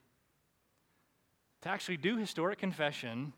To 1.62 1.68
actually 1.68 1.98
do 1.98 2.16
historic 2.16 2.59
confession, 2.59 3.35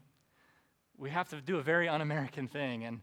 we 0.97 1.11
have 1.11 1.31
to 1.31 1.41
do 1.41 1.57
a 1.57 1.63
very 1.63 1.89
un 1.89 2.01
American 2.01 2.47
thing 2.47 2.85
and 2.85 3.01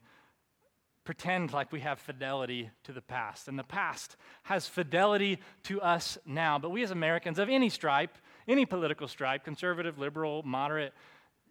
pretend 1.08 1.54
like 1.54 1.72
we 1.72 1.80
have 1.80 2.00
fidelity 2.00 2.70
to 2.84 2.92
the 2.92 3.02
past. 3.02 3.48
And 3.48 3.58
the 3.58 3.64
past 3.64 4.18
has 4.44 4.68
fidelity 4.68 5.40
to 5.64 5.80
us 5.82 6.18
now. 6.26 6.60
But 6.60 6.72
we 6.72 6.84
as 6.84 6.92
Americans 6.92 7.40
of 7.40 7.48
any 7.48 7.70
stripe, 7.70 8.18
any 8.46 8.66
political 8.66 9.08
stripe, 9.08 9.46
conservative, 9.46 9.98
liberal, 9.98 10.44
moderate, 10.44 10.94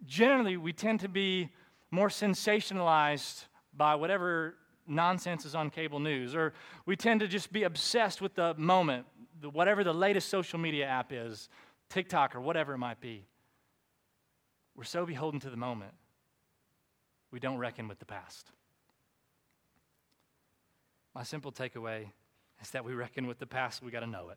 generally 0.04 0.58
we 0.58 0.74
tend 0.74 1.00
to 1.00 1.08
be 1.08 1.48
more 1.90 2.10
sensationalized 2.10 3.46
by 3.74 3.94
whatever 3.94 4.56
nonsense 4.86 5.46
is 5.46 5.54
on 5.54 5.70
cable 5.70 6.00
news, 6.00 6.34
or 6.34 6.52
we 6.84 6.94
tend 6.94 7.20
to 7.20 7.26
just 7.26 7.50
be 7.50 7.62
obsessed 7.62 8.20
with 8.20 8.34
the 8.34 8.52
moment, 8.58 9.06
whatever 9.52 9.82
the 9.82 9.94
latest 9.94 10.28
social 10.28 10.58
media 10.58 10.84
app 10.84 11.14
is, 11.14 11.48
TikTok 11.88 12.36
or 12.36 12.42
whatever 12.42 12.74
it 12.74 12.78
might 12.78 13.00
be. 13.00 13.24
We're 14.76 14.84
so 14.84 15.06
beholden 15.06 15.40
to 15.40 15.48
the 15.48 15.56
moment, 15.56 15.94
we 17.32 17.40
don't 17.40 17.56
reckon 17.56 17.88
with 17.88 18.00
the 18.00 18.04
past. 18.04 18.52
My 21.16 21.22
simple 21.22 21.50
takeaway 21.50 22.10
is 22.60 22.72
that 22.72 22.84
we 22.84 22.92
reckon 22.92 23.26
with 23.26 23.38
the 23.38 23.46
past, 23.46 23.82
we 23.82 23.90
got 23.90 24.00
to 24.00 24.06
know 24.06 24.28
it. 24.28 24.36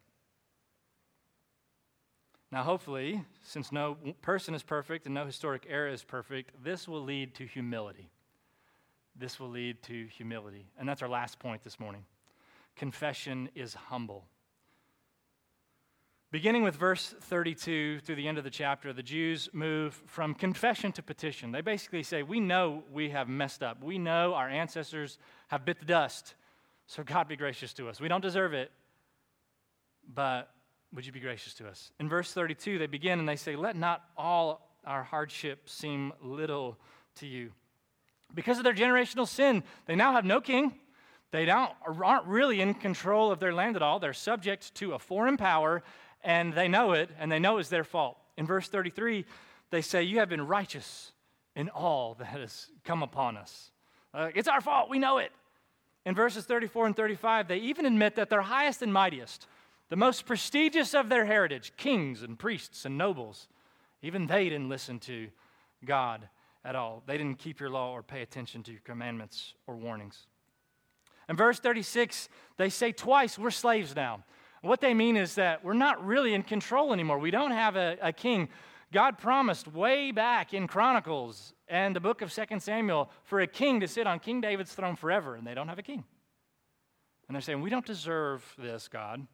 Now, 2.54 2.64
hopefully, 2.64 3.22
since 3.44 3.74
no 3.74 3.98
person 4.22 4.56
is 4.56 4.64
perfect 4.64 5.06
and 5.06 5.14
no 5.14 5.26
historic 5.26 5.66
era 5.68 5.92
is 5.92 6.06
perfect, 6.06 6.52
this 6.64 6.88
will 6.88 7.04
lead 7.04 7.36
to 7.36 7.46
humility. 7.46 8.10
This 9.14 9.42
will 9.42 9.50
lead 9.50 9.84
to 9.84 10.06
humility. 10.06 10.68
And 10.80 10.88
that's 10.88 11.02
our 11.02 11.10
last 11.10 11.38
point 11.38 11.66
this 11.66 11.82
morning. 11.82 12.06
Confession 12.78 13.50
is 13.56 13.74
humble. 13.74 14.24
Beginning 16.32 16.64
with 16.64 16.78
verse 16.78 17.14
32 17.24 18.00
through 18.00 18.16
the 18.16 18.30
end 18.30 18.38
of 18.38 18.46
the 18.46 18.50
chapter, 18.50 18.94
the 18.94 19.04
Jews 19.04 19.50
move 19.52 20.02
from 20.06 20.34
confession 20.34 20.94
to 20.94 21.04
petition. 21.04 21.52
They 21.52 21.60
basically 21.60 22.04
say, 22.04 22.24
We 22.24 22.40
know 22.40 22.84
we 22.90 23.10
have 23.10 23.28
messed 23.28 23.64
up. 23.64 23.84
We 23.84 23.98
know 23.98 24.34
our 24.34 24.48
ancestors 24.48 25.18
have 25.50 25.66
bit 25.66 25.80
the 25.80 25.86
dust. 25.86 26.36
So, 26.90 27.04
God, 27.04 27.28
be 27.28 27.36
gracious 27.36 27.72
to 27.74 27.88
us. 27.88 28.02
We 28.02 28.08
don't 28.08 28.20
deserve 28.20 28.54
it, 28.54 28.72
but 30.12 30.50
would 30.92 31.06
you 31.06 31.12
be 31.12 31.20
gracious 31.20 31.54
to 31.56 31.68
us? 31.68 31.92
In 32.00 32.10
verse 32.10 32.34
32, 32.34 32.80
they 32.80 32.88
begin 32.88 33.20
and 33.20 33.30
they 33.30 33.36
say, 33.36 33.56
Let 33.56 33.76
not 33.76 34.02
all 34.18 34.68
our 34.88 35.04
hardship 35.04 35.70
seem 35.70 36.12
little 36.20 36.80
to 37.18 37.28
you. 37.28 37.52
Because 38.34 38.58
of 38.58 38.64
their 38.64 38.74
generational 38.74 39.28
sin, 39.28 39.62
they 39.86 39.96
now 39.96 40.14
have 40.14 40.26
no 40.26 40.42
king. 40.42 40.74
They 41.30 41.46
don't, 41.46 41.72
aren't 41.86 42.26
really 42.26 42.60
in 42.60 42.74
control 42.74 43.32
of 43.32 43.40
their 43.40 43.54
land 43.54 43.76
at 43.76 43.84
all. 43.84 44.00
They're 44.00 44.12
subject 44.12 44.74
to 44.76 44.94
a 44.94 45.00
foreign 45.00 45.38
power, 45.38 45.84
and 46.24 46.56
they 46.56 46.68
know 46.68 46.94
it, 46.94 47.12
and 47.20 47.32
they 47.32 47.38
know 47.38 47.60
it's 47.60 47.70
their 47.70 47.84
fault. 47.84 48.18
In 48.36 48.48
verse 48.48 48.68
33, 48.68 49.26
they 49.70 49.84
say, 49.84 50.02
You 50.02 50.18
have 50.18 50.30
been 50.30 50.48
righteous 50.48 51.12
in 51.56 51.70
all 51.70 52.16
that 52.16 52.26
has 52.26 52.66
come 52.84 53.04
upon 53.04 53.38
us. 53.38 53.70
Uh, 54.12 54.30
it's 54.34 54.48
our 54.48 54.60
fault. 54.60 54.90
We 54.90 54.98
know 54.98 55.20
it. 55.20 55.32
In 56.06 56.16
verses 56.16 56.46
34 56.46 56.88
and 56.88 56.96
35, 56.96 57.48
they 57.48 57.58
even 57.58 57.86
admit 57.86 58.16
that 58.16 58.30
their 58.30 58.42
highest 58.42 58.82
and 58.82 58.94
mightiest, 58.94 59.48
the 59.90 59.96
most 59.96 60.26
prestigious 60.26 60.94
of 60.94 61.10
their 61.10 61.26
heritage, 61.26 61.74
kings 61.78 62.24
and 62.24 62.38
priests 62.38 62.86
and 62.86 62.98
nobles, 62.98 63.48
even 64.02 64.28
they 64.28 64.46
didn't 64.46 64.70
listen 64.70 65.00
to 65.00 65.28
God 65.86 66.28
at 66.64 66.76
all. 66.76 67.04
They 67.06 67.18
didn't 67.18 67.40
keep 67.40 67.60
your 67.60 67.70
law 67.70 67.92
or 67.92 68.04
pay 68.04 68.22
attention 68.22 68.64
to 68.64 68.72
your 68.72 68.82
commandments 68.82 69.54
or 69.68 69.76
warnings. 69.76 70.28
In 71.28 71.36
verse 71.36 71.60
36, 71.60 72.30
they 72.58 72.70
say 72.70 72.92
twice, 72.92 73.38
We're 73.38 73.52
slaves 73.52 73.96
now. 73.96 74.24
What 74.62 74.82
they 74.82 74.94
mean 74.94 75.16
is 75.16 75.36
that 75.36 75.64
we're 75.64 75.74
not 75.74 76.06
really 76.06 76.34
in 76.34 76.44
control 76.44 76.92
anymore. 76.92 77.18
We 77.18 77.32
don't 77.32 77.52
have 77.52 77.76
a, 77.76 77.98
a 78.02 78.12
king. 78.12 78.50
God 78.92 79.18
promised 79.18 79.68
way 79.68 80.12
back 80.12 80.54
in 80.54 80.68
Chronicles 80.68 81.54
and 81.68 81.96
the 81.96 82.00
book 82.00 82.22
of 82.22 82.34
2 82.34 82.60
Samuel 82.60 83.12
for 83.24 83.40
a 83.40 83.48
king 83.48 83.80
to 83.82 83.88
sit 83.88 84.08
on 84.08 84.20
King 84.20 84.42
David's 84.42 84.74
throne 84.74 84.96
forever, 84.96 85.36
and 85.36 85.46
they 85.46 85.54
don't 85.54 85.68
have 85.68 85.78
a 85.78 85.84
king. 85.84 86.04
And 87.28 87.36
they're 87.36 87.42
saying, 87.42 87.62
We 87.62 87.70
don't 87.70 87.86
deserve 87.86 88.44
this, 88.58 88.88
God. 88.88 89.26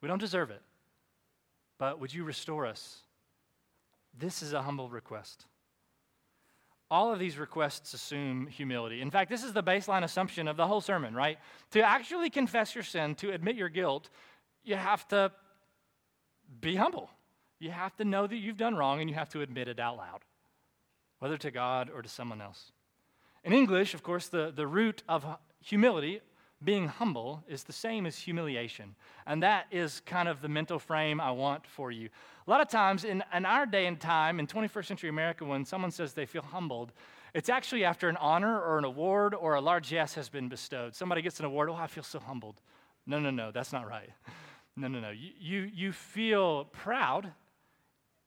We 0.00 0.08
don't 0.08 0.20
deserve 0.20 0.50
it. 0.50 0.62
But 1.78 1.98
would 1.98 2.14
you 2.14 2.24
restore 2.24 2.66
us? 2.66 3.00
This 4.16 4.42
is 4.42 4.52
a 4.52 4.62
humble 4.62 4.88
request. 4.88 5.46
All 6.90 7.12
of 7.12 7.18
these 7.18 7.38
requests 7.38 7.94
assume 7.94 8.46
humility. 8.46 9.00
In 9.00 9.10
fact, 9.10 9.28
this 9.28 9.42
is 9.42 9.52
the 9.52 9.62
baseline 9.62 10.04
assumption 10.04 10.46
of 10.46 10.56
the 10.56 10.66
whole 10.66 10.80
sermon, 10.80 11.14
right? 11.14 11.38
To 11.72 11.82
actually 11.82 12.30
confess 12.30 12.74
your 12.74 12.84
sin, 12.84 13.16
to 13.16 13.32
admit 13.32 13.56
your 13.56 13.68
guilt, 13.68 14.10
you 14.62 14.76
have 14.76 15.08
to 15.08 15.32
be 16.60 16.76
humble. 16.76 17.10
You 17.58 17.70
have 17.70 17.96
to 17.96 18.04
know 18.04 18.26
that 18.26 18.36
you've 18.36 18.56
done 18.56 18.76
wrong 18.76 19.00
and 19.00 19.08
you 19.08 19.16
have 19.16 19.28
to 19.30 19.40
admit 19.40 19.68
it 19.68 19.78
out 19.78 19.96
loud, 19.96 20.20
whether 21.18 21.36
to 21.38 21.50
God 21.50 21.90
or 21.94 22.02
to 22.02 22.08
someone 22.08 22.40
else. 22.40 22.72
In 23.44 23.52
English, 23.52 23.94
of 23.94 24.02
course, 24.02 24.28
the, 24.28 24.52
the 24.54 24.66
root 24.66 25.02
of 25.08 25.24
humility 25.60 26.20
being 26.62 26.88
humble 26.88 27.44
is 27.46 27.64
the 27.64 27.72
same 27.72 28.06
as 28.06 28.16
humiliation. 28.16 28.94
And 29.26 29.42
that 29.42 29.66
is 29.70 30.00
kind 30.06 30.28
of 30.28 30.40
the 30.40 30.48
mental 30.48 30.78
frame 30.78 31.20
I 31.20 31.30
want 31.30 31.66
for 31.66 31.90
you. 31.90 32.08
A 32.46 32.50
lot 32.50 32.60
of 32.60 32.68
times 32.68 33.04
in, 33.04 33.22
in 33.34 33.44
our 33.44 33.66
day 33.66 33.86
and 33.86 34.00
time, 34.00 34.40
in 34.40 34.46
21st 34.46 34.86
century 34.86 35.10
America, 35.10 35.44
when 35.44 35.64
someone 35.64 35.90
says 35.90 36.14
they 36.14 36.26
feel 36.26 36.42
humbled, 36.42 36.92
it's 37.34 37.48
actually 37.48 37.84
after 37.84 38.08
an 38.08 38.16
honor 38.16 38.60
or 38.60 38.78
an 38.78 38.84
award 38.84 39.34
or 39.34 39.54
a 39.54 39.60
large 39.60 39.92
yes 39.92 40.14
has 40.14 40.28
been 40.28 40.48
bestowed. 40.48 40.94
Somebody 40.94 41.20
gets 41.20 41.38
an 41.40 41.44
award, 41.44 41.68
oh, 41.68 41.74
I 41.74 41.86
feel 41.86 42.04
so 42.04 42.20
humbled. 42.20 42.60
No, 43.06 43.18
no, 43.18 43.30
no, 43.30 43.50
that's 43.50 43.72
not 43.72 43.88
right. 43.88 44.10
No, 44.76 44.88
no, 44.88 44.98
no. 44.98 45.10
You, 45.10 45.30
you, 45.38 45.70
you 45.72 45.92
feel 45.92 46.64
proud 46.64 47.30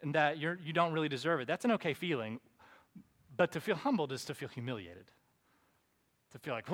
and 0.01 0.13
that 0.15 0.37
you're, 0.37 0.59
you 0.63 0.73
don't 0.73 0.93
really 0.93 1.09
deserve 1.09 1.39
it. 1.39 1.47
That's 1.47 1.65
an 1.65 1.71
okay 1.71 1.93
feeling. 1.93 2.39
But 3.35 3.51
to 3.53 3.61
feel 3.61 3.75
humbled 3.75 4.11
is 4.11 4.25
to 4.25 4.33
feel 4.33 4.49
humiliated. 4.49 5.11
To 6.31 6.39
feel 6.39 6.53
like, 6.53 6.65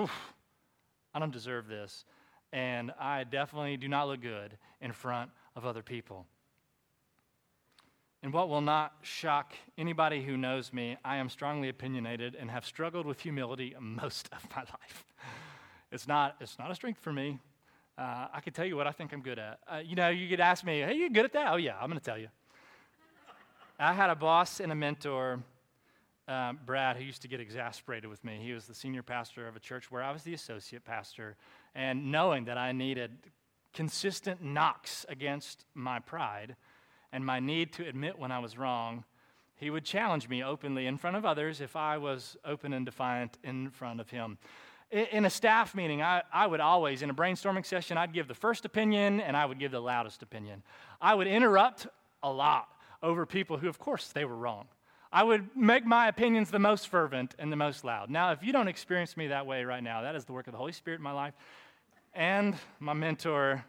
I 1.14 1.20
don't 1.20 1.32
deserve 1.32 1.68
this. 1.68 2.06
And 2.52 2.92
I 3.00 3.24
definitely 3.24 3.78
do 3.78 3.88
not 3.88 4.08
look 4.08 4.22
good 4.22 4.58
in 4.82 4.92
front 4.92 5.32
of 5.56 5.66
other 5.66 5.82
people. 5.82 6.26
And 8.22 8.32
what 8.32 8.48
will 8.48 8.62
not 8.62 8.94
shock 9.02 9.54
anybody 9.78 10.24
who 10.24 10.38
knows 10.38 10.72
me, 10.72 10.98
I 11.04 11.18
am 11.18 11.28
strongly 11.28 11.68
opinionated 11.68 12.36
and 12.40 12.50
have 12.50 12.66
struggled 12.66 13.06
with 13.06 13.20
humility 13.20 13.76
most 13.80 14.30
of 14.32 14.48
my 14.56 14.62
life. 14.80 15.06
It's 15.92 16.08
not, 16.08 16.38
it's 16.40 16.58
not 16.58 16.72
a 16.72 16.76
strength 16.76 17.02
for 17.02 17.12
me. 17.12 17.40
Uh, 17.98 18.28
I 18.34 18.40
can 18.40 18.54
tell 18.54 18.66
you 18.66 18.78
what 18.78 18.88
I 18.88 18.92
think 18.92 19.14
I'm 19.14 19.22
good 19.22 19.40
at. 19.40 19.60
Uh, 19.68 19.82
you 19.84 19.96
know, 19.96 20.10
you 20.10 20.30
could 20.30 20.40
ask 20.40 20.64
me, 20.64 20.80
hey, 20.80 20.96
you 20.96 21.10
good 21.10 21.26
at 21.26 21.34
that? 21.34 21.52
Oh, 21.52 21.58
yeah, 21.58 21.76
I'm 21.80 21.90
going 21.90 22.00
to 22.00 22.06
tell 22.06 22.18
you. 22.18 22.30
I 23.84 23.92
had 23.92 24.10
a 24.10 24.16
boss 24.16 24.62
and 24.62 24.72
a 24.72 24.76
mentor 24.76 25.44
um, 26.30 26.58
Brad, 26.66 26.96
who 26.96 27.04
used 27.04 27.22
to 27.24 27.28
get 27.28 27.42
exasperated 27.42 28.10
with 28.10 28.24
me. 28.24 28.40
He 28.42 28.54
was 28.54 28.66
the 28.66 28.74
senior 28.74 29.04
pastor 29.04 29.46
of 29.46 29.58
a 29.58 29.60
church 29.60 29.92
where 29.92 30.02
I 30.02 30.14
was 30.14 30.24
the 30.24 30.34
associate 30.34 30.86
pastor. 30.86 31.36
And 31.76 32.10
knowing 32.10 32.46
that 32.46 32.58
I 32.58 32.72
needed 32.72 33.12
consistent 33.74 34.42
knocks 34.42 35.06
against 35.10 35.66
my 35.74 36.00
pride 36.00 36.56
and 37.12 37.26
my 37.26 37.42
need 37.42 37.74
to 37.74 37.86
admit 37.86 38.18
when 38.18 38.32
I 38.32 38.40
was 38.40 38.58
wrong, 38.58 39.04
he 39.58 39.70
would 39.70 39.84
challenge 39.84 40.30
me 40.30 40.42
openly 40.42 40.88
in 40.88 40.98
front 40.98 41.18
of 41.18 41.26
others 41.26 41.60
if 41.60 41.76
I 41.76 41.98
was 41.98 42.38
open 42.46 42.72
and 42.72 42.86
defiant 42.86 43.38
in 43.44 43.70
front 43.70 44.00
of 44.00 44.10
him. 44.10 44.38
In 44.92 45.26
a 45.26 45.30
staff 45.30 45.76
meeting, 45.76 46.02
I, 46.02 46.22
I 46.32 46.48
would 46.48 46.62
always, 46.62 47.02
in 47.02 47.10
a 47.10 47.14
brainstorming 47.14 47.66
session, 47.66 47.98
I'd 47.98 48.14
give 48.14 48.30
the 48.30 48.34
first 48.34 48.64
opinion 48.64 49.20
and 49.20 49.36
I 49.36 49.46
would 49.46 49.60
give 49.60 49.72
the 49.72 49.82
loudest 49.82 50.24
opinion. 50.24 50.64
I 51.02 51.16
would 51.16 51.28
interrupt 51.28 51.88
a 52.22 52.32
lot 52.32 52.70
over 53.04 53.26
people 53.26 53.58
who, 53.58 53.68
of 53.68 53.78
course, 53.78 54.08
they 54.08 54.26
were 54.26 54.36
wrong. 54.36 54.66
I 55.12 55.24
would 55.24 55.56
make 55.56 55.86
my 55.86 56.08
opinions 56.08 56.50
the 56.50 56.58
most 56.58 56.88
fervent 56.88 57.36
and 57.38 57.52
the 57.52 57.56
most 57.56 57.84
loud. 57.84 58.10
Now, 58.10 58.32
if 58.32 58.42
you 58.42 58.52
don't 58.52 58.68
experience 58.68 59.16
me 59.16 59.28
that 59.28 59.46
way 59.46 59.64
right 59.64 59.84
now, 59.84 60.02
that 60.02 60.16
is 60.16 60.26
the 60.26 60.34
work 60.34 60.48
of 60.48 60.54
the 60.54 60.58
Holy 60.58 60.72
Spirit 60.72 60.98
in 60.98 61.04
my 61.04 61.12
life 61.12 61.36
and 62.16 62.56
my 62.80 62.94
mentor, 62.94 63.64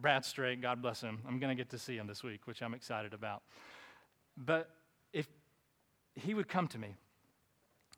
Brad 0.00 0.24
Straight, 0.24 0.62
God 0.62 0.80
bless 0.80 1.00
him. 1.00 1.20
I'm 1.26 1.38
going 1.38 1.54
to 1.54 1.60
get 1.60 1.70
to 1.70 1.78
see 1.78 1.96
him 1.96 2.06
this 2.06 2.22
week, 2.22 2.46
which 2.46 2.62
I'm 2.62 2.72
excited 2.72 3.12
about. 3.12 3.42
But 4.36 4.70
if 5.12 5.26
he 6.14 6.32
would 6.32 6.48
come 6.48 6.68
to 6.68 6.78
me, 6.78 6.94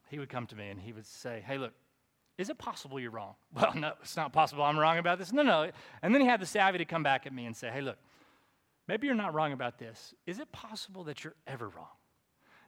he 0.08 0.18
would 0.18 0.28
come 0.28 0.46
to 0.46 0.56
me 0.56 0.68
and 0.68 0.80
he 0.80 0.92
would 0.92 1.06
say, 1.06 1.42
Hey, 1.46 1.58
look, 1.58 1.72
Is 2.38 2.50
it 2.50 2.58
possible 2.58 2.98
you're 2.98 3.10
wrong? 3.10 3.34
Well, 3.54 3.74
no, 3.74 3.92
it's 4.00 4.16
not 4.16 4.32
possible 4.32 4.62
I'm 4.62 4.78
wrong 4.78 4.98
about 4.98 5.18
this. 5.18 5.32
No, 5.32 5.42
no. 5.42 5.70
And 6.02 6.14
then 6.14 6.20
he 6.22 6.26
had 6.28 6.40
the 6.40 6.46
savvy 6.46 6.78
to 6.78 6.84
come 6.84 7.02
back 7.02 7.26
at 7.26 7.32
me 7.32 7.46
and 7.46 7.56
say, 7.56 7.70
hey, 7.70 7.80
look, 7.80 7.98
maybe 8.88 9.06
you're 9.06 9.16
not 9.16 9.34
wrong 9.34 9.52
about 9.52 9.78
this. 9.78 10.14
Is 10.26 10.40
it 10.40 10.50
possible 10.50 11.04
that 11.04 11.22
you're 11.22 11.36
ever 11.46 11.68
wrong? 11.68 11.86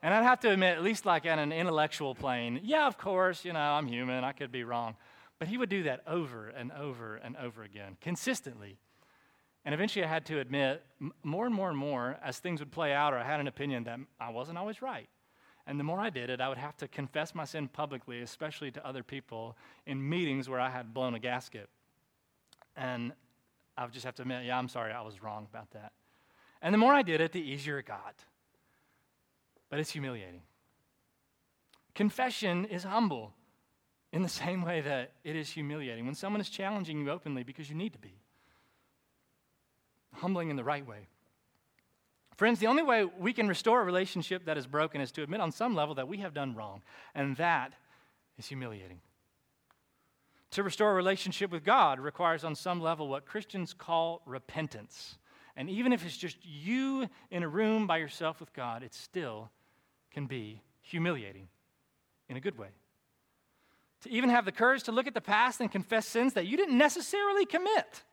And 0.02 0.14
I'd 0.14 0.22
have 0.22 0.40
to 0.40 0.50
admit, 0.50 0.76
at 0.76 0.82
least 0.82 1.04
like 1.04 1.26
on 1.26 1.38
an 1.38 1.52
intellectual 1.52 2.14
plane, 2.14 2.60
yeah, 2.62 2.86
of 2.86 2.96
course, 2.96 3.44
you 3.44 3.52
know, 3.52 3.58
I'm 3.58 3.86
human, 3.86 4.24
I 4.24 4.32
could 4.32 4.52
be 4.52 4.64
wrong. 4.64 4.96
But 5.38 5.48
he 5.48 5.58
would 5.58 5.68
do 5.68 5.82
that 5.84 6.02
over 6.06 6.48
and 6.48 6.70
over 6.72 7.16
and 7.16 7.36
over 7.36 7.62
again, 7.62 7.96
consistently. 8.00 8.78
And 9.64 9.74
eventually 9.74 10.04
I 10.04 10.08
had 10.08 10.24
to 10.26 10.38
admit, 10.38 10.82
more 11.22 11.44
and 11.44 11.54
more 11.54 11.68
and 11.68 11.76
more, 11.76 12.18
as 12.22 12.38
things 12.38 12.60
would 12.60 12.70
play 12.70 12.92
out, 12.92 13.12
or 13.12 13.18
I 13.18 13.24
had 13.24 13.40
an 13.40 13.46
opinion 13.46 13.84
that 13.84 13.98
I 14.18 14.30
wasn't 14.30 14.56
always 14.56 14.80
right. 14.80 15.08
And 15.66 15.78
the 15.78 15.84
more 15.84 16.00
I 16.00 16.08
did 16.08 16.30
it, 16.30 16.40
I 16.40 16.48
would 16.48 16.58
have 16.58 16.76
to 16.78 16.88
confess 16.88 17.34
my 17.34 17.44
sin 17.44 17.68
publicly, 17.68 18.22
especially 18.22 18.70
to 18.72 18.86
other 18.86 19.02
people 19.02 19.56
in 19.86 20.08
meetings 20.08 20.48
where 20.48 20.60
I 20.60 20.70
had 20.70 20.94
blown 20.94 21.14
a 21.14 21.18
gasket. 21.18 21.68
And 22.76 23.12
I 23.76 23.84
would 23.84 23.92
just 23.92 24.06
have 24.06 24.14
to 24.16 24.22
admit, 24.22 24.46
yeah, 24.46 24.58
I'm 24.58 24.68
sorry, 24.68 24.92
I 24.92 25.02
was 25.02 25.22
wrong 25.22 25.46
about 25.50 25.70
that. 25.72 25.92
And 26.62 26.74
the 26.74 26.78
more 26.78 26.92
I 26.92 27.02
did 27.02 27.20
it, 27.20 27.32
the 27.32 27.40
easier 27.40 27.78
it 27.78 27.86
got. 27.86 28.14
But 29.68 29.78
it's 29.78 29.90
humiliating. 29.90 30.42
Confession 31.94 32.64
is 32.66 32.84
humble 32.84 33.32
in 34.12 34.22
the 34.22 34.28
same 34.42 34.62
way 34.62 34.80
that 34.80 35.12
it 35.24 35.36
is 35.36 35.50
humiliating 35.50 36.06
when 36.06 36.14
someone 36.14 36.40
is 36.40 36.50
challenging 36.50 37.00
you 37.00 37.10
openly 37.10 37.42
because 37.42 37.68
you 37.68 37.76
need 37.76 37.92
to 37.92 37.98
be. 37.98 38.14
Humbling 40.14 40.50
in 40.50 40.56
the 40.56 40.64
right 40.64 40.86
way. 40.86 41.08
Friends, 42.36 42.58
the 42.58 42.66
only 42.66 42.82
way 42.82 43.04
we 43.04 43.34
can 43.34 43.48
restore 43.48 43.82
a 43.82 43.84
relationship 43.84 44.46
that 44.46 44.56
is 44.56 44.66
broken 44.66 45.02
is 45.02 45.12
to 45.12 45.22
admit 45.22 45.40
on 45.40 45.52
some 45.52 45.74
level 45.74 45.94
that 45.96 46.08
we 46.08 46.18
have 46.18 46.32
done 46.32 46.54
wrong, 46.54 46.82
and 47.14 47.36
that 47.36 47.74
is 48.38 48.46
humiliating. 48.46 49.00
To 50.52 50.62
restore 50.62 50.90
a 50.90 50.94
relationship 50.94 51.50
with 51.50 51.64
God 51.64 52.00
requires, 52.00 52.42
on 52.42 52.54
some 52.54 52.80
level, 52.80 53.08
what 53.08 53.26
Christians 53.26 53.74
call 53.74 54.22
repentance. 54.24 55.18
And 55.60 55.68
even 55.68 55.92
if 55.92 56.06
it's 56.06 56.16
just 56.16 56.38
you 56.42 57.06
in 57.30 57.42
a 57.42 57.48
room 57.48 57.86
by 57.86 57.98
yourself 57.98 58.40
with 58.40 58.50
God, 58.54 58.82
it 58.82 58.94
still 58.94 59.50
can 60.10 60.24
be 60.24 60.62
humiliating 60.80 61.48
in 62.30 62.38
a 62.38 62.40
good 62.40 62.56
way. 62.56 62.68
To 64.04 64.10
even 64.10 64.30
have 64.30 64.46
the 64.46 64.52
courage 64.52 64.84
to 64.84 64.92
look 64.92 65.06
at 65.06 65.12
the 65.12 65.20
past 65.20 65.60
and 65.60 65.70
confess 65.70 66.06
sins 66.06 66.32
that 66.32 66.46
you 66.46 66.56
didn't 66.56 66.78
necessarily 66.78 67.44
commit. 67.44 68.04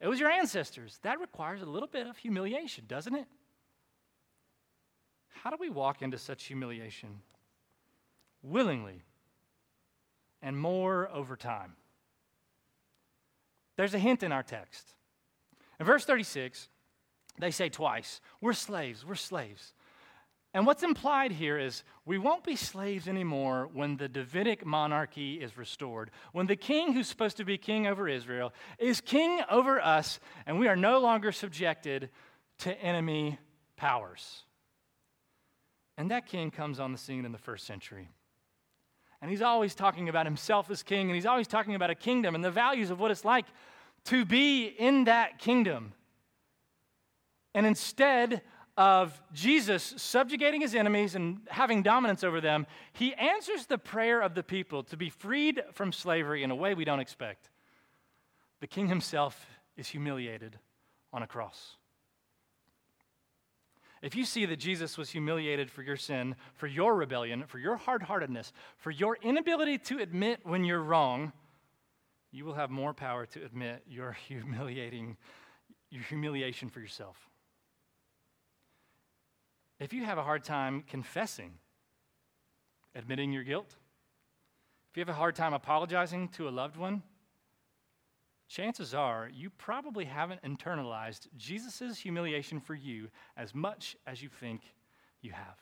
It 0.00 0.06
was 0.06 0.20
your 0.20 0.30
ancestors. 0.30 1.00
That 1.02 1.18
requires 1.18 1.60
a 1.60 1.66
little 1.66 1.88
bit 1.88 2.06
of 2.06 2.16
humiliation, 2.16 2.84
doesn't 2.86 3.16
it? 3.16 3.26
How 5.42 5.50
do 5.50 5.56
we 5.58 5.70
walk 5.70 6.02
into 6.02 6.18
such 6.18 6.44
humiliation? 6.44 7.18
Willingly 8.44 9.02
and 10.40 10.56
more 10.56 11.10
over 11.12 11.34
time. 11.34 11.72
There's 13.74 13.94
a 13.94 13.98
hint 13.98 14.22
in 14.22 14.30
our 14.30 14.44
text. 14.44 14.94
In 15.80 15.86
verse 15.86 16.04
36, 16.04 16.68
they 17.38 17.50
say 17.50 17.68
twice, 17.68 18.20
We're 18.40 18.52
slaves, 18.52 19.04
we're 19.04 19.14
slaves. 19.14 19.74
And 20.54 20.66
what's 20.66 20.82
implied 20.82 21.32
here 21.32 21.58
is 21.58 21.84
we 22.06 22.16
won't 22.16 22.42
be 22.42 22.56
slaves 22.56 23.06
anymore 23.06 23.68
when 23.72 23.98
the 23.98 24.08
Davidic 24.08 24.64
monarchy 24.64 25.34
is 25.34 25.58
restored. 25.58 26.10
When 26.32 26.46
the 26.46 26.56
king 26.56 26.94
who's 26.94 27.06
supposed 27.06 27.36
to 27.36 27.44
be 27.44 27.58
king 27.58 27.86
over 27.86 28.08
Israel 28.08 28.54
is 28.78 29.00
king 29.00 29.42
over 29.50 29.80
us, 29.80 30.18
and 30.46 30.58
we 30.58 30.66
are 30.66 30.74
no 30.74 31.00
longer 31.00 31.32
subjected 31.32 32.08
to 32.60 32.80
enemy 32.82 33.38
powers. 33.76 34.44
And 35.98 36.10
that 36.10 36.26
king 36.26 36.50
comes 36.50 36.80
on 36.80 36.92
the 36.92 36.98
scene 36.98 37.24
in 37.26 37.32
the 37.32 37.38
first 37.38 37.66
century. 37.66 38.08
And 39.20 39.30
he's 39.30 39.42
always 39.42 39.74
talking 39.74 40.08
about 40.08 40.26
himself 40.26 40.70
as 40.70 40.82
king, 40.82 41.08
and 41.08 41.14
he's 41.14 41.26
always 41.26 41.46
talking 41.46 41.74
about 41.74 41.90
a 41.90 41.94
kingdom 41.94 42.34
and 42.34 42.44
the 42.44 42.50
values 42.50 42.90
of 42.90 43.00
what 43.00 43.10
it's 43.10 43.24
like 43.24 43.46
to 44.08 44.24
be 44.24 44.66
in 44.66 45.04
that 45.04 45.38
kingdom. 45.38 45.92
And 47.54 47.66
instead 47.66 48.42
of 48.76 49.20
Jesus 49.32 49.94
subjugating 49.96 50.60
his 50.60 50.74
enemies 50.74 51.14
and 51.14 51.40
having 51.48 51.82
dominance 51.82 52.22
over 52.22 52.40
them, 52.40 52.66
he 52.92 53.12
answers 53.14 53.66
the 53.66 53.78
prayer 53.78 54.20
of 54.20 54.34
the 54.34 54.42
people 54.42 54.84
to 54.84 54.96
be 54.96 55.10
freed 55.10 55.62
from 55.72 55.92
slavery 55.92 56.42
in 56.42 56.50
a 56.50 56.54
way 56.54 56.74
we 56.74 56.84
don't 56.84 57.00
expect. 57.00 57.50
The 58.60 58.66
king 58.66 58.88
himself 58.88 59.46
is 59.76 59.88
humiliated 59.88 60.58
on 61.12 61.22
a 61.22 61.26
cross. 61.26 61.76
If 64.00 64.14
you 64.14 64.24
see 64.24 64.46
that 64.46 64.58
Jesus 64.58 64.96
was 64.96 65.10
humiliated 65.10 65.70
for 65.70 65.82
your 65.82 65.96
sin, 65.96 66.36
for 66.54 66.68
your 66.68 66.94
rebellion, 66.94 67.44
for 67.46 67.58
your 67.58 67.76
hard 67.76 68.04
heartedness, 68.04 68.52
for 68.76 68.92
your 68.92 69.18
inability 69.22 69.78
to 69.78 69.98
admit 69.98 70.40
when 70.44 70.64
you're 70.64 70.82
wrong, 70.82 71.32
you 72.30 72.44
will 72.44 72.54
have 72.54 72.70
more 72.70 72.94
power 72.94 73.26
to 73.26 73.44
admit 73.44 73.82
your 73.86 74.12
humiliating 74.28 75.16
your 75.90 76.02
humiliation 76.02 76.68
for 76.68 76.80
yourself. 76.80 77.16
If 79.80 79.92
you 79.92 80.04
have 80.04 80.18
a 80.18 80.22
hard 80.22 80.44
time 80.44 80.84
confessing, 80.86 81.52
admitting 82.94 83.32
your 83.32 83.44
guilt, 83.44 83.74
if 84.90 84.96
you 84.96 85.00
have 85.00 85.08
a 85.08 85.14
hard 85.14 85.36
time 85.36 85.54
apologizing 85.54 86.28
to 86.30 86.48
a 86.48 86.50
loved 86.50 86.76
one, 86.76 87.02
chances 88.48 88.92
are 88.92 89.30
you 89.32 89.50
probably 89.50 90.04
haven't 90.04 90.42
internalized 90.42 91.28
Jesus' 91.36 91.98
humiliation 91.98 92.60
for 92.60 92.74
you 92.74 93.08
as 93.36 93.54
much 93.54 93.96
as 94.06 94.22
you 94.22 94.28
think 94.28 94.62
you 95.20 95.32
have. 95.32 95.58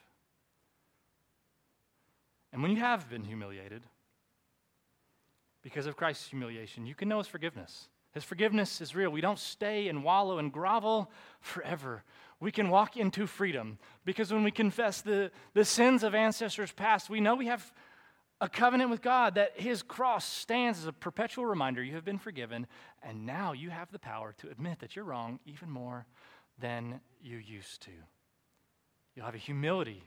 And 2.53 2.63
when 2.63 2.71
you 2.71 2.79
have 2.79 3.11
been 3.11 3.25
humiliated, 3.25 3.83
because 5.67 5.87
of 5.87 5.97
Christ's 5.97 6.29
humiliation, 6.29 6.87
you 6.87 6.95
can 6.95 7.09
know 7.09 7.19
His 7.19 7.27
forgiveness. 7.27 7.89
His 8.13 8.23
forgiveness 8.23 8.81
is 8.81 8.95
real. 8.95 9.11
We 9.11 9.21
don't 9.21 9.39
stay 9.39 9.89
and 9.89 10.05
wallow 10.05 10.39
and 10.39 10.53
grovel 10.53 11.11
forever 11.41 12.05
we 12.41 12.53
can 12.53 12.69
walk 12.69 12.97
into 12.97 13.27
freedom. 13.27 13.79
Because 14.05 14.33
when 14.33 14.45
we 14.45 14.51
confess 14.51 15.01
the, 15.01 15.31
the 15.55 15.65
sins 15.65 16.03
of 16.03 16.15
ancestors 16.15 16.73
past, 16.73 17.09
we 17.09 17.21
know 17.21 17.35
we 17.35 17.47
have 17.47 17.73
a 18.41 18.49
covenant 18.49 18.91
with 18.91 19.01
God 19.01 19.37
that 19.37 19.53
His 19.59 19.83
cross 19.83 20.25
stands 20.25 20.79
as 20.79 20.87
a 20.87 20.93
perpetual 20.93 21.47
reminder 21.47 21.83
you 21.83 21.95
have 21.95 22.05
been 22.05 22.19
forgiven, 22.19 22.67
and 23.03 23.25
now 23.25 23.53
you 23.53 23.71
have 23.71 23.91
the 23.91 23.99
power 23.99 24.35
to 24.39 24.51
admit 24.51 24.81
that 24.81 24.95
you're 24.95 25.07
wrong 25.07 25.41
even 25.47 25.71
more 25.71 26.07
than 26.59 27.01
you 27.23 27.39
used 27.39 27.83
to. 27.83 27.91
You'll 29.15 29.27
have 29.27 29.35
a 29.35 29.39
humility 29.39 30.03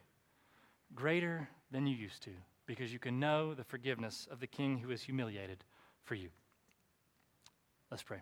greater 0.94 1.50
than 1.72 1.88
you 1.88 1.96
used 1.96 2.22
to 2.24 2.32
because 2.70 2.94
you 2.94 3.00
can 3.00 3.20
know 3.20 3.56
the 3.56 3.64
forgiveness 3.64 4.28
of 4.30 4.40
the 4.40 4.46
King 4.46 4.78
who 4.78 4.92
is 4.92 5.02
humiliated 5.02 5.64
for 6.04 6.14
you. 6.14 6.30
Let's 7.90 8.04
pray. 8.04 8.20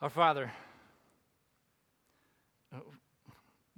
Our 0.00 0.08
Father, 0.08 0.50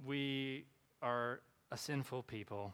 we 0.05 0.63
are 1.01 1.41
a 1.73 1.77
sinful 1.77 2.23
people. 2.23 2.73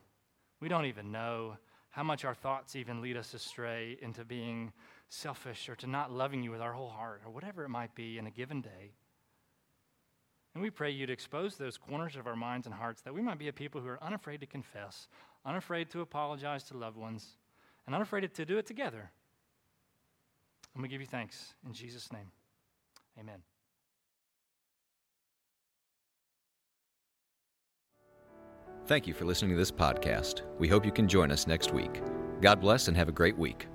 We 0.60 0.70
don't 0.70 0.86
even 0.86 1.12
know 1.12 1.58
how 1.90 2.04
much 2.04 2.26
our 2.26 2.36
thoughts 2.36 2.76
even 2.76 3.02
lead 3.02 3.18
us 3.18 3.34
astray 3.34 3.98
into 4.00 4.24
being 4.24 4.72
selfish 5.10 5.70
or 5.70 5.76
to 5.78 5.88
not 5.88 6.12
loving 6.12 6.44
you 6.44 6.52
with 6.52 6.62
our 6.62 6.74
whole 6.74 6.90
heart 6.90 7.24
or 7.26 7.32
whatever 7.32 7.64
it 7.64 7.70
might 7.70 7.96
be 7.96 8.20
in 8.20 8.28
a 8.28 8.32
given 8.32 8.62
day. 8.62 8.92
And 10.54 10.62
we 10.62 10.70
pray 10.70 10.92
you 10.92 11.06
to 11.08 11.14
expose 11.14 11.56
those 11.56 11.78
corners 11.78 12.16
of 12.16 12.28
our 12.28 12.36
minds 12.36 12.68
and 12.68 12.76
hearts 12.76 13.02
that 13.02 13.14
we 13.14 13.22
might 13.22 13.40
be 13.40 13.48
a 13.48 13.54
people 13.54 13.82
who 13.82 13.88
are 13.88 14.04
unafraid 14.04 14.40
to 14.42 14.46
confess, 14.46 15.08
unafraid 15.46 15.90
to 15.92 16.02
apologize 16.02 16.64
to 16.66 16.78
loved 16.78 16.98
ones, 16.98 17.38
and 17.86 17.96
unafraid 17.96 18.32
to 18.34 18.46
do 18.46 18.58
it 18.58 18.66
together. 18.66 19.12
And 20.74 20.84
we 20.84 20.90
give 20.90 21.02
you 21.02 21.08
thanks 21.08 21.54
in 21.66 21.74
Jesus' 21.74 22.12
name. 22.12 22.32
Amen. 23.20 23.40
Thank 28.86 29.08
you 29.08 29.14
for 29.14 29.26
listening 29.26 29.52
to 29.52 29.58
this 29.58 29.72
podcast. 29.72 30.42
We 30.60 30.68
hope 30.68 30.86
you 30.86 30.92
can 30.92 31.08
join 31.08 31.32
us 31.32 31.48
next 31.48 31.74
week. 31.74 32.02
God 32.42 32.60
bless 32.60 32.90
and 32.90 32.98
have 32.98 33.08
a 33.08 33.14
great 33.14 33.38
week. 33.38 33.68